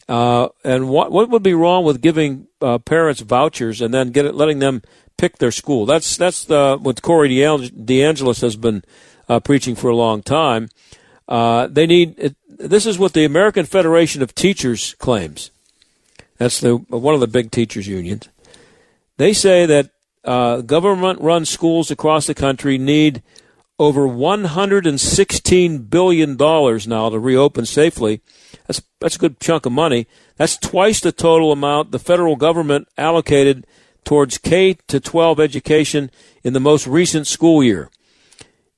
[0.07, 4.25] Uh, and what what would be wrong with giving uh, parents vouchers and then get
[4.25, 4.81] it, letting them
[5.17, 5.85] pick their school.
[5.85, 8.83] That's that's the, what Corey DeAngelis has been
[9.27, 10.69] uh, preaching for a long time.
[11.27, 15.49] Uh, they need this is what the American Federation of Teachers claims.
[16.37, 18.29] That's the one of the big teachers unions.
[19.17, 19.89] They say that
[20.23, 23.23] uh, government-run schools across the country need
[23.77, 28.21] over 116 billion dollars now to reopen safely.
[28.67, 30.07] That's that's a good chunk of money.
[30.37, 33.67] That's twice the total amount the federal government allocated
[34.03, 36.11] towards K to 12 education
[36.43, 37.89] in the most recent school year.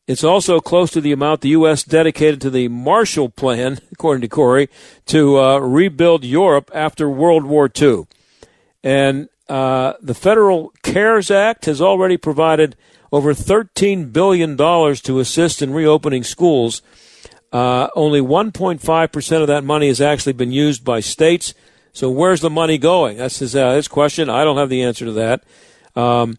[0.08, 1.84] It's also close to the amount the U.S.
[1.84, 4.70] dedicated to the Marshall Plan, according to Corey,
[5.08, 8.08] to uh, rebuild Europe after World War II.
[8.84, 12.78] And uh, the federal CARES Act has already provided
[13.12, 16.82] over $13 billion to assist in reopening schools.
[17.51, 21.53] Uh, only 1.5% of that money has actually been used by states.
[21.93, 23.18] So where's the money going?
[23.18, 24.30] That's his, uh, his question.
[24.30, 25.43] I don't have the answer to that.
[25.95, 26.38] Um,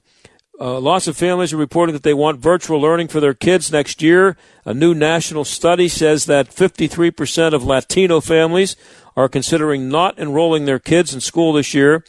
[0.61, 4.03] uh, lots of families are reporting that they want virtual learning for their kids next
[4.03, 4.37] year.
[4.65, 8.77] A new national study says that 53% of Latino families
[9.17, 12.05] are considering not enrolling their kids in school this year.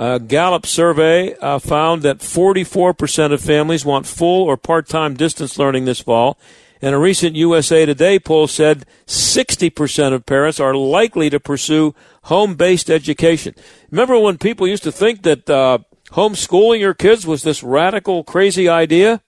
[0.00, 5.58] A Gallup survey uh, found that 44% of families want full or part time distance
[5.58, 6.38] learning this fall.
[6.80, 12.54] And a recent USA Today poll said 60% of parents are likely to pursue home
[12.54, 13.56] based education.
[13.90, 15.78] Remember when people used to think that uh,
[16.12, 19.20] homeschooling your kids was this radical, crazy idea?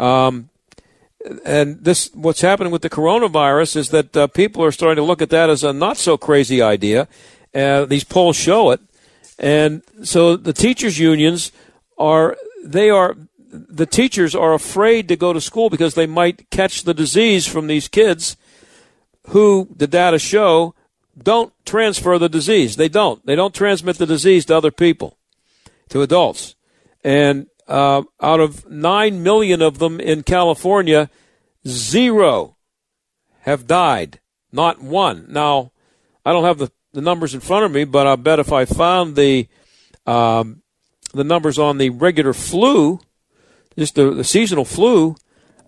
[0.00, 0.48] Um,
[1.44, 5.20] and this, what's happening with the coronavirus is that uh, people are starting to look
[5.20, 7.06] at that as a not so crazy idea.
[7.54, 8.80] Uh, these polls show it.
[9.38, 11.52] And so the teachers' unions
[11.98, 13.16] are, they are,
[13.50, 17.66] the teachers are afraid to go to school because they might catch the disease from
[17.66, 18.36] these kids
[19.28, 20.74] who, the data show,
[21.16, 22.76] don't transfer the disease.
[22.76, 23.24] They don't.
[23.24, 25.18] They don't transmit the disease to other people,
[25.88, 26.56] to adults.
[27.02, 31.10] And uh, out of 9 million of them in California,
[31.66, 32.56] zero
[33.40, 34.20] have died.
[34.52, 35.26] Not one.
[35.28, 35.72] Now,
[36.24, 38.64] I don't have the the numbers in front of me, but I bet if I
[38.64, 39.48] found the
[40.06, 40.62] um,
[41.12, 43.00] the numbers on the regular flu,
[43.78, 45.16] just the, the, seasonal flu,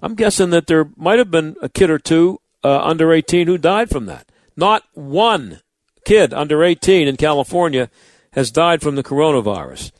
[0.02, 3.56] I'm guessing that there might have been a kid or two uh, under 18 who
[3.56, 4.30] died from that.
[4.56, 5.60] Not one
[6.04, 7.90] kid under 18 in California
[8.32, 9.92] has died from the coronavirus.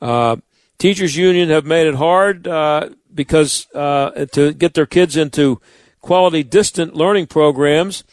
[0.00, 0.36] Uh,
[0.78, 5.60] teachers union have made it hard uh, because uh, to get their kids into
[6.00, 8.04] quality distant learning programs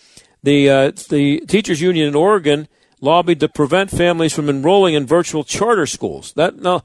[0.44, 2.68] the uh, the teachers union in Oregon
[3.02, 6.34] lobbied to prevent families from enrolling in virtual charter schools.
[6.34, 6.84] That now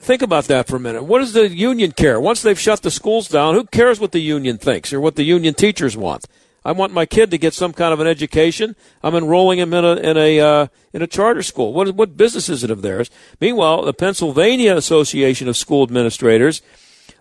[0.00, 1.04] think about that for a minute.
[1.04, 2.20] What does the union care?
[2.20, 5.24] Once they've shut the schools down, who cares what the union thinks or what the
[5.24, 6.26] union teachers want?
[6.64, 8.74] I want my kid to get some kind of an education.
[9.00, 11.72] I'm enrolling him in a in a uh, in a charter school.
[11.72, 13.08] What what business is it of theirs?
[13.40, 16.62] Meanwhile, the Pennsylvania Association of School Administrators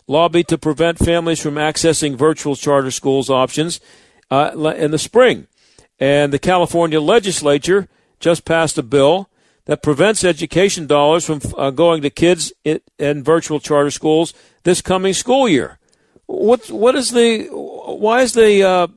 [0.07, 3.79] lobbied to prevent families from accessing virtual charter schools options
[4.31, 5.47] uh, in the spring.
[5.99, 7.87] And the California legislature
[8.19, 9.29] just passed a bill
[9.65, 14.81] that prevents education dollars from uh, going to kids in, in, virtual charter schools this
[14.81, 15.79] coming school year.
[16.27, 18.87] What what is the why is the uh,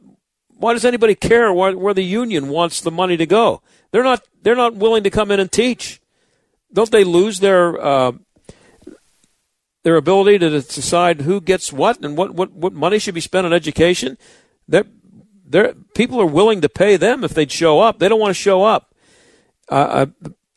[0.49, 3.63] why does anybody care where, where the union wants the money to go?
[3.93, 6.01] They're not they're not willing to come in and teach.
[6.73, 8.13] Don't they lose their uh,
[9.85, 13.47] their ability to decide who gets what and what, what, what money should be spent
[13.47, 14.19] on education?
[14.67, 14.85] They're,
[15.49, 17.99] they're, people are willing to pay them if they'd show up.
[17.99, 18.95] They don't want to show up.
[19.69, 20.07] Uh,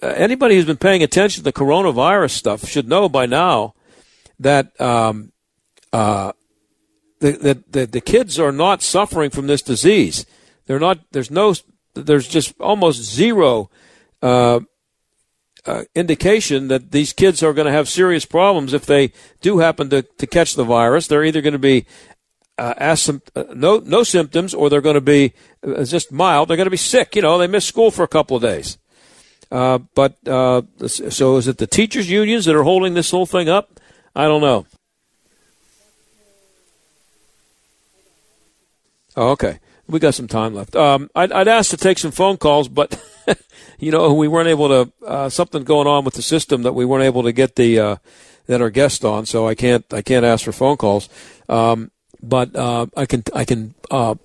[0.02, 3.74] uh, anybody who's been paying attention to the coronavirus stuff should know by now
[4.40, 5.32] that um,
[5.94, 6.32] uh,
[7.20, 10.26] the, the, the, the kids are not suffering from this disease.
[10.66, 11.00] They're not.
[11.12, 11.54] There's no.
[11.94, 13.70] There's just almost zero
[14.22, 14.62] uh,
[15.66, 19.12] uh, indication that these kids are going to have serious problems if they
[19.42, 21.08] do happen to, to catch the virus.
[21.08, 21.86] They're either going to be
[22.62, 25.34] uh, asym- uh, no no symptoms, or they're going to be
[25.66, 26.48] uh, just mild.
[26.48, 27.16] They're going to be sick.
[27.16, 28.78] You know, they miss school for a couple of days.
[29.52, 33.50] Uh, but uh, so is it the teachers' unions that are holding this whole thing
[33.50, 33.80] up?
[34.16, 34.68] I don't know.
[39.18, 39.60] Oh, okay.
[39.88, 40.76] We got some time left.
[40.76, 43.04] Um, I'd, I'd ask to take some phone calls, but
[43.80, 44.94] you know we weren't able to.
[45.04, 48.00] Uh, something going on with the system that we weren't able to get the
[48.46, 51.10] that our guest on, so I can't I can't ask for phone calls.
[51.50, 51.90] Um,
[52.22, 54.16] but uh, I can I can uh,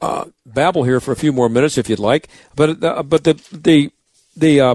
[0.00, 2.28] uh, babble here for a few more minutes if you'd like.
[2.54, 3.90] But uh, but the the
[4.36, 4.74] the uh,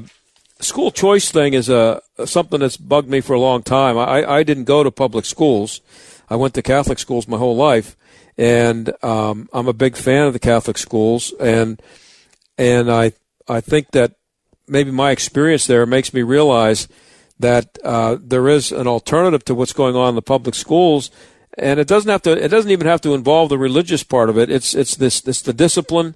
[0.60, 3.98] school choice thing is a uh, something that's bugged me for a long time.
[3.98, 5.82] I I didn't go to public schools.
[6.30, 7.96] I went to Catholic schools my whole life,
[8.38, 11.82] and um, I'm a big fan of the Catholic schools, and
[12.58, 13.14] and I
[13.48, 14.16] I think that
[14.68, 16.88] maybe my experience there makes me realize
[17.40, 21.10] that uh, there is an alternative to what's going on in the public schools
[21.58, 22.32] and it doesn't have to.
[22.32, 24.50] It doesn't even have to involve the religious part of it.
[24.50, 26.16] It's it's this it's the discipline,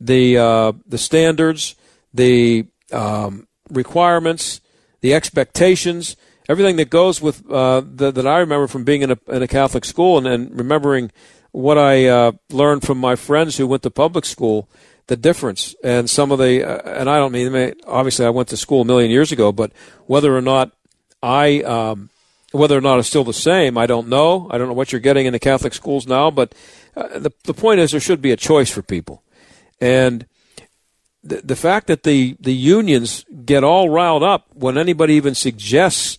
[0.00, 1.74] the uh, the standards,
[2.12, 4.60] the um, requirements,
[5.00, 6.16] the expectations,
[6.48, 9.48] everything that goes with uh, the, that I remember from being in a in a
[9.48, 11.10] Catholic school and, and remembering
[11.50, 14.68] what I uh, learned from my friends who went to public school.
[15.08, 18.58] The difference and some of the uh, and I don't mean obviously I went to
[18.58, 19.72] school a million years ago, but
[20.06, 20.72] whether or not
[21.22, 22.10] I um,
[22.52, 24.48] whether or not it's still the same, I don't know.
[24.50, 26.54] I don't know what you're getting in the Catholic schools now, but
[26.96, 29.22] uh, the the point is there should be a choice for people,
[29.80, 30.26] and
[31.22, 36.18] the, the fact that the, the unions get all riled up when anybody even suggests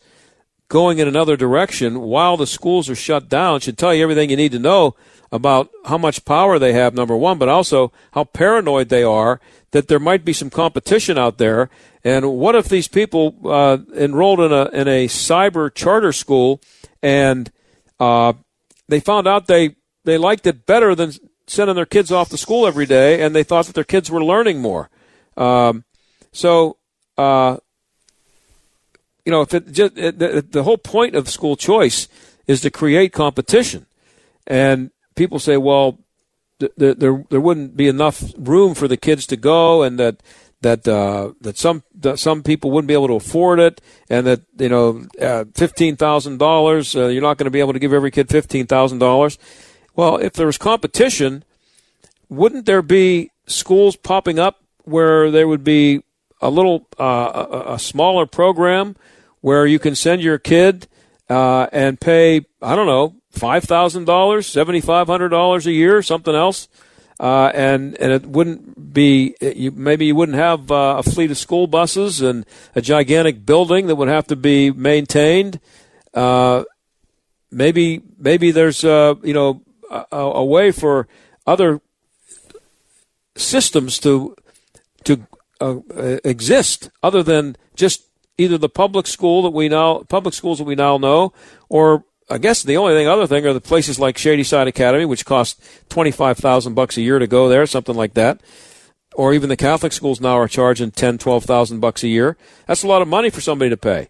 [0.67, 4.37] going in another direction while the schools are shut down should tell you everything you
[4.37, 4.95] need to know
[5.31, 9.39] about how much power they have, number one, but also how paranoid they are
[9.71, 11.69] that there might be some competition out there.
[12.03, 16.61] And what if these people uh, enrolled in a in a cyber charter school
[17.03, 17.51] and
[17.99, 18.33] uh,
[18.87, 19.75] they found out they
[20.05, 21.13] they liked it better than
[21.47, 24.23] sending their kids off to school every day, and they thought that their kids were
[24.23, 24.89] learning more.
[25.35, 25.83] Um,
[26.31, 26.77] so,
[27.17, 27.57] uh,
[29.25, 32.07] you know, if it just it, the, the whole point of school choice
[32.47, 33.85] is to create competition,
[34.47, 35.99] and people say, well,
[36.59, 40.23] th- th- there there wouldn't be enough room for the kids to go, and that
[40.61, 44.41] that uh, that some that some people wouldn't be able to afford it, and that
[44.57, 47.93] you know uh, fifteen thousand uh, dollars you're not going to be able to give
[47.93, 49.37] every kid fifteen thousand dollars.
[49.95, 51.43] Well, if there was competition,
[52.29, 56.01] wouldn't there be schools popping up where there would be
[56.41, 58.95] a little uh, a, a, smaller program
[59.41, 60.87] where you can send your kid
[61.29, 66.01] uh, and pay I don't know five thousand dollars, seventy five hundred dollars a year,
[66.01, 66.67] something else,
[67.19, 71.37] uh, and and it wouldn't be you, maybe you wouldn't have uh, a fleet of
[71.37, 75.59] school buses and a gigantic building that would have to be maintained.
[76.13, 76.63] Uh,
[77.51, 81.07] maybe maybe there's uh, you know a, a, way for
[81.45, 81.81] other
[83.35, 84.35] systems to
[85.03, 85.25] to
[85.61, 85.79] uh,
[86.23, 88.05] exist other than just
[88.37, 91.33] either the public school that we now public schools that we now know
[91.67, 95.25] or I guess the only thing other thing are the places like Shadyside Academy, which
[95.25, 98.41] cost twenty five thousand bucks a year to go there, something like that.
[99.15, 102.37] Or even the Catholic schools now are charging ten, twelve thousand bucks a year.
[102.67, 104.09] That's a lot of money for somebody to pay.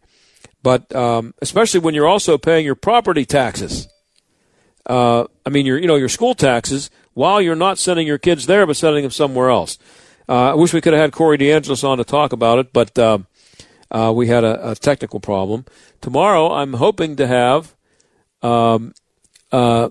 [0.62, 3.88] But um, especially when you're also paying your property taxes.
[4.86, 8.48] Uh, I mean, your you know your school taxes while you're not sending your kids
[8.48, 9.78] there, but sending them somewhere else.
[10.28, 12.98] Uh, I wish we could have had Corey DeAngelis on to talk about it, but
[13.00, 13.20] uh,
[13.92, 15.66] uh we had a, a technical problem.
[16.02, 17.76] Tomorrow, I'm hoping to have
[18.42, 18.94] um,
[19.52, 19.90] uh,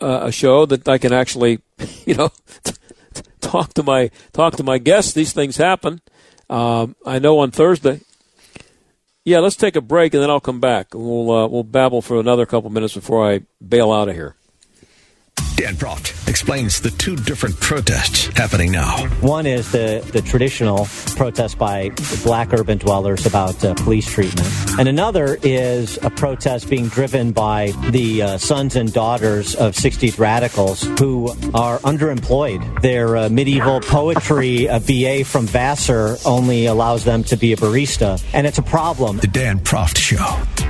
[0.00, 1.60] uh, a show that I can actually,
[2.06, 2.30] you know,
[3.40, 5.12] talk to my talk to my guests.
[5.12, 6.00] These things happen.
[6.48, 8.00] Um, I know on Thursday.
[9.24, 10.94] Yeah, let's take a break and then I'll come back.
[10.94, 14.36] We'll uh, we'll babble for another couple minutes before I bail out of here.
[15.58, 19.08] Dan Proft explains the two different protests happening now.
[19.20, 20.86] One is the, the traditional
[21.16, 21.90] protest by
[22.22, 24.46] black urban dwellers about uh, police treatment.
[24.78, 30.20] And another is a protest being driven by the uh, sons and daughters of 60s
[30.20, 32.80] radicals who are underemployed.
[32.80, 38.24] Their uh, medieval poetry BA from Vassar only allows them to be a barista.
[38.32, 39.16] And it's a problem.
[39.16, 40.18] The Dan Proft Show.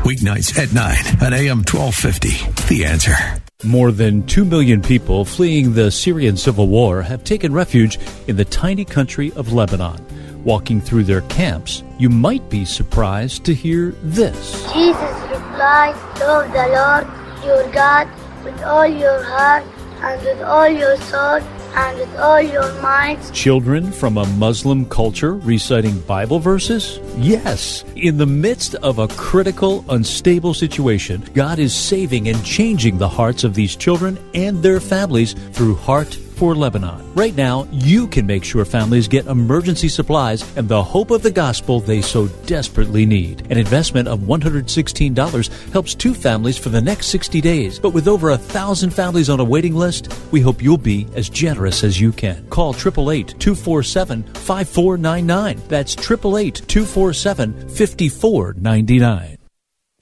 [0.09, 2.75] Weeknights at 9 on AM 1250.
[2.75, 3.43] The answer.
[3.65, 7.99] More than 2 million people fleeing the Syrian civil war have taken refuge
[8.29, 9.99] in the tiny country of Lebanon.
[10.45, 14.53] Walking through their camps, you might be surprised to hear this.
[14.73, 18.09] Jesus replied, Love the Lord your God
[18.45, 19.65] with all your heart
[20.03, 21.41] and with all your soul
[21.79, 23.31] and with all your minds.
[23.31, 26.99] Children from a Muslim culture reciting Bible verses?
[27.17, 27.85] Yes.
[27.95, 33.45] In the midst of a critical, unstable situation, God is saving and changing the hearts
[33.45, 37.13] of these children and their families through Heart for Lebanon.
[37.15, 41.33] Right now, you can make sure families get emergency supplies and the hope of the
[41.33, 43.41] gospel they so desperately need.
[43.51, 47.81] An investment of $116 helps two families for the next 60 days.
[47.81, 51.29] But with over a thousand families on a waiting list, we hope you'll be as
[51.29, 52.49] generous as you can.
[52.51, 55.63] Call 888 247 5499.
[55.69, 59.39] That's 888 247 5499.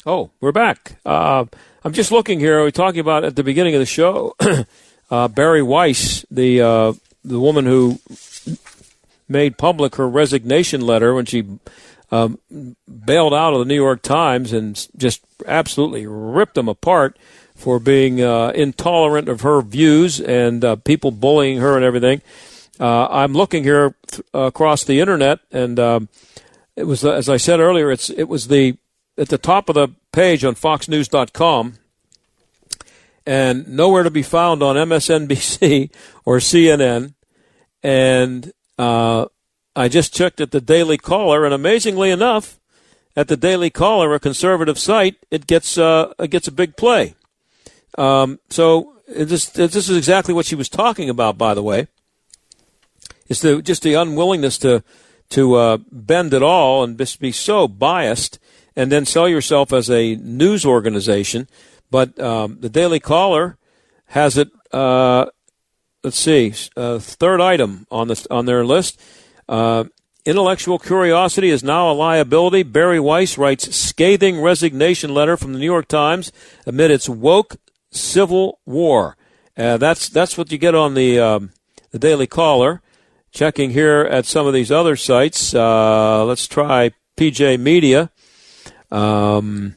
[0.05, 0.99] Oh, we're back.
[1.05, 1.47] Uh,
[1.83, 2.61] I'm just looking here.
[2.61, 4.37] Are We're talking about at the beginning of the show
[5.11, 6.93] uh, Bari Weiss, the uh,
[7.25, 7.99] the woman who
[9.29, 11.45] made public her resignation letter when she
[12.11, 12.39] um,
[13.05, 17.19] bailed out of the New York Times and just absolutely ripped them apart
[17.55, 22.21] for being uh, intolerant of her views and uh, people bullying her and everything.
[22.79, 26.09] Uh, I'm looking here th- across the internet, and um,
[26.77, 27.91] it was as I said earlier.
[27.91, 28.77] It's it was the
[29.17, 31.79] at the top of the page on FoxNews.com
[33.27, 35.91] and nowhere to be found on MSNBC
[36.25, 37.15] or CNN.
[37.83, 39.27] And uh,
[39.75, 42.59] I just checked at the Daily Caller, and amazingly enough,
[43.17, 47.15] at the Daily Caller, a conservative site, it gets uh, it gets a big play.
[47.97, 51.89] Um, so this this is exactly what she was talking about, by the way.
[53.29, 54.85] It's the just the unwillingness to
[55.31, 58.39] to uh, bend at all and just be so biased,
[58.77, 61.49] and then sell yourself as a news organization
[61.91, 63.59] but um, the Daily Caller
[64.07, 64.49] has it.
[64.73, 65.27] Uh,
[66.03, 69.01] let's see, uh, third item on the on their list.
[69.49, 69.85] Uh,
[70.25, 72.63] intellectual curiosity is now a liability.
[72.63, 76.33] Bari Weiss writes scathing resignation letter from the New York Times
[76.67, 77.57] amid its woke
[77.91, 79.17] civil war.
[79.57, 81.51] Uh, that's that's what you get on the um,
[81.91, 82.83] the Daily Caller.
[83.33, 85.55] Checking here at some of these other sites.
[85.55, 88.11] Uh, let's try PJ Media.
[88.91, 89.77] Um,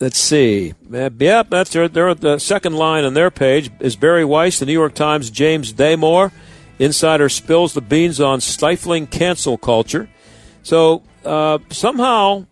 [0.00, 0.74] let's see.
[0.90, 4.72] Yep, that's their, they're the second line on their page is Bari Weiss, the New
[4.72, 6.32] York Times, James Damore.
[6.78, 10.08] Insider spills the beans on stifling cancel culture.
[10.62, 12.46] So uh, somehow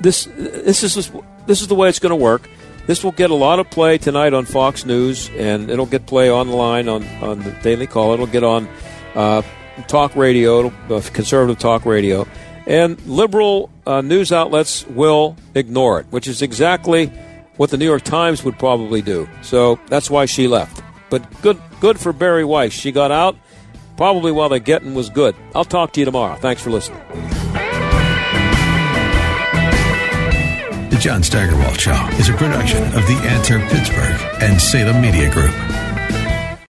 [0.00, 1.10] this this is
[1.46, 2.48] this is the way it's going to work.
[2.86, 6.30] This will get a lot of play tonight on Fox News, and it'll get play
[6.30, 8.12] online on, on the Daily Call.
[8.12, 8.68] It'll get on
[9.14, 9.42] uh,
[9.88, 12.28] talk radio, uh, conservative talk radio,
[12.66, 17.06] and liberal uh, news outlets will ignore it, which is exactly
[17.56, 19.28] what the New York Times would probably do.
[19.42, 20.82] So that's why she left.
[21.08, 22.72] But good, good for Bari Weiss.
[22.72, 23.36] She got out
[23.96, 25.34] probably while the getting was good.
[25.54, 26.36] I'll talk to you tomorrow.
[26.36, 27.00] Thanks for listening.
[30.90, 35.52] The John Steigerwald Show is a production of the Answer Pittsburgh and Salem Media Group.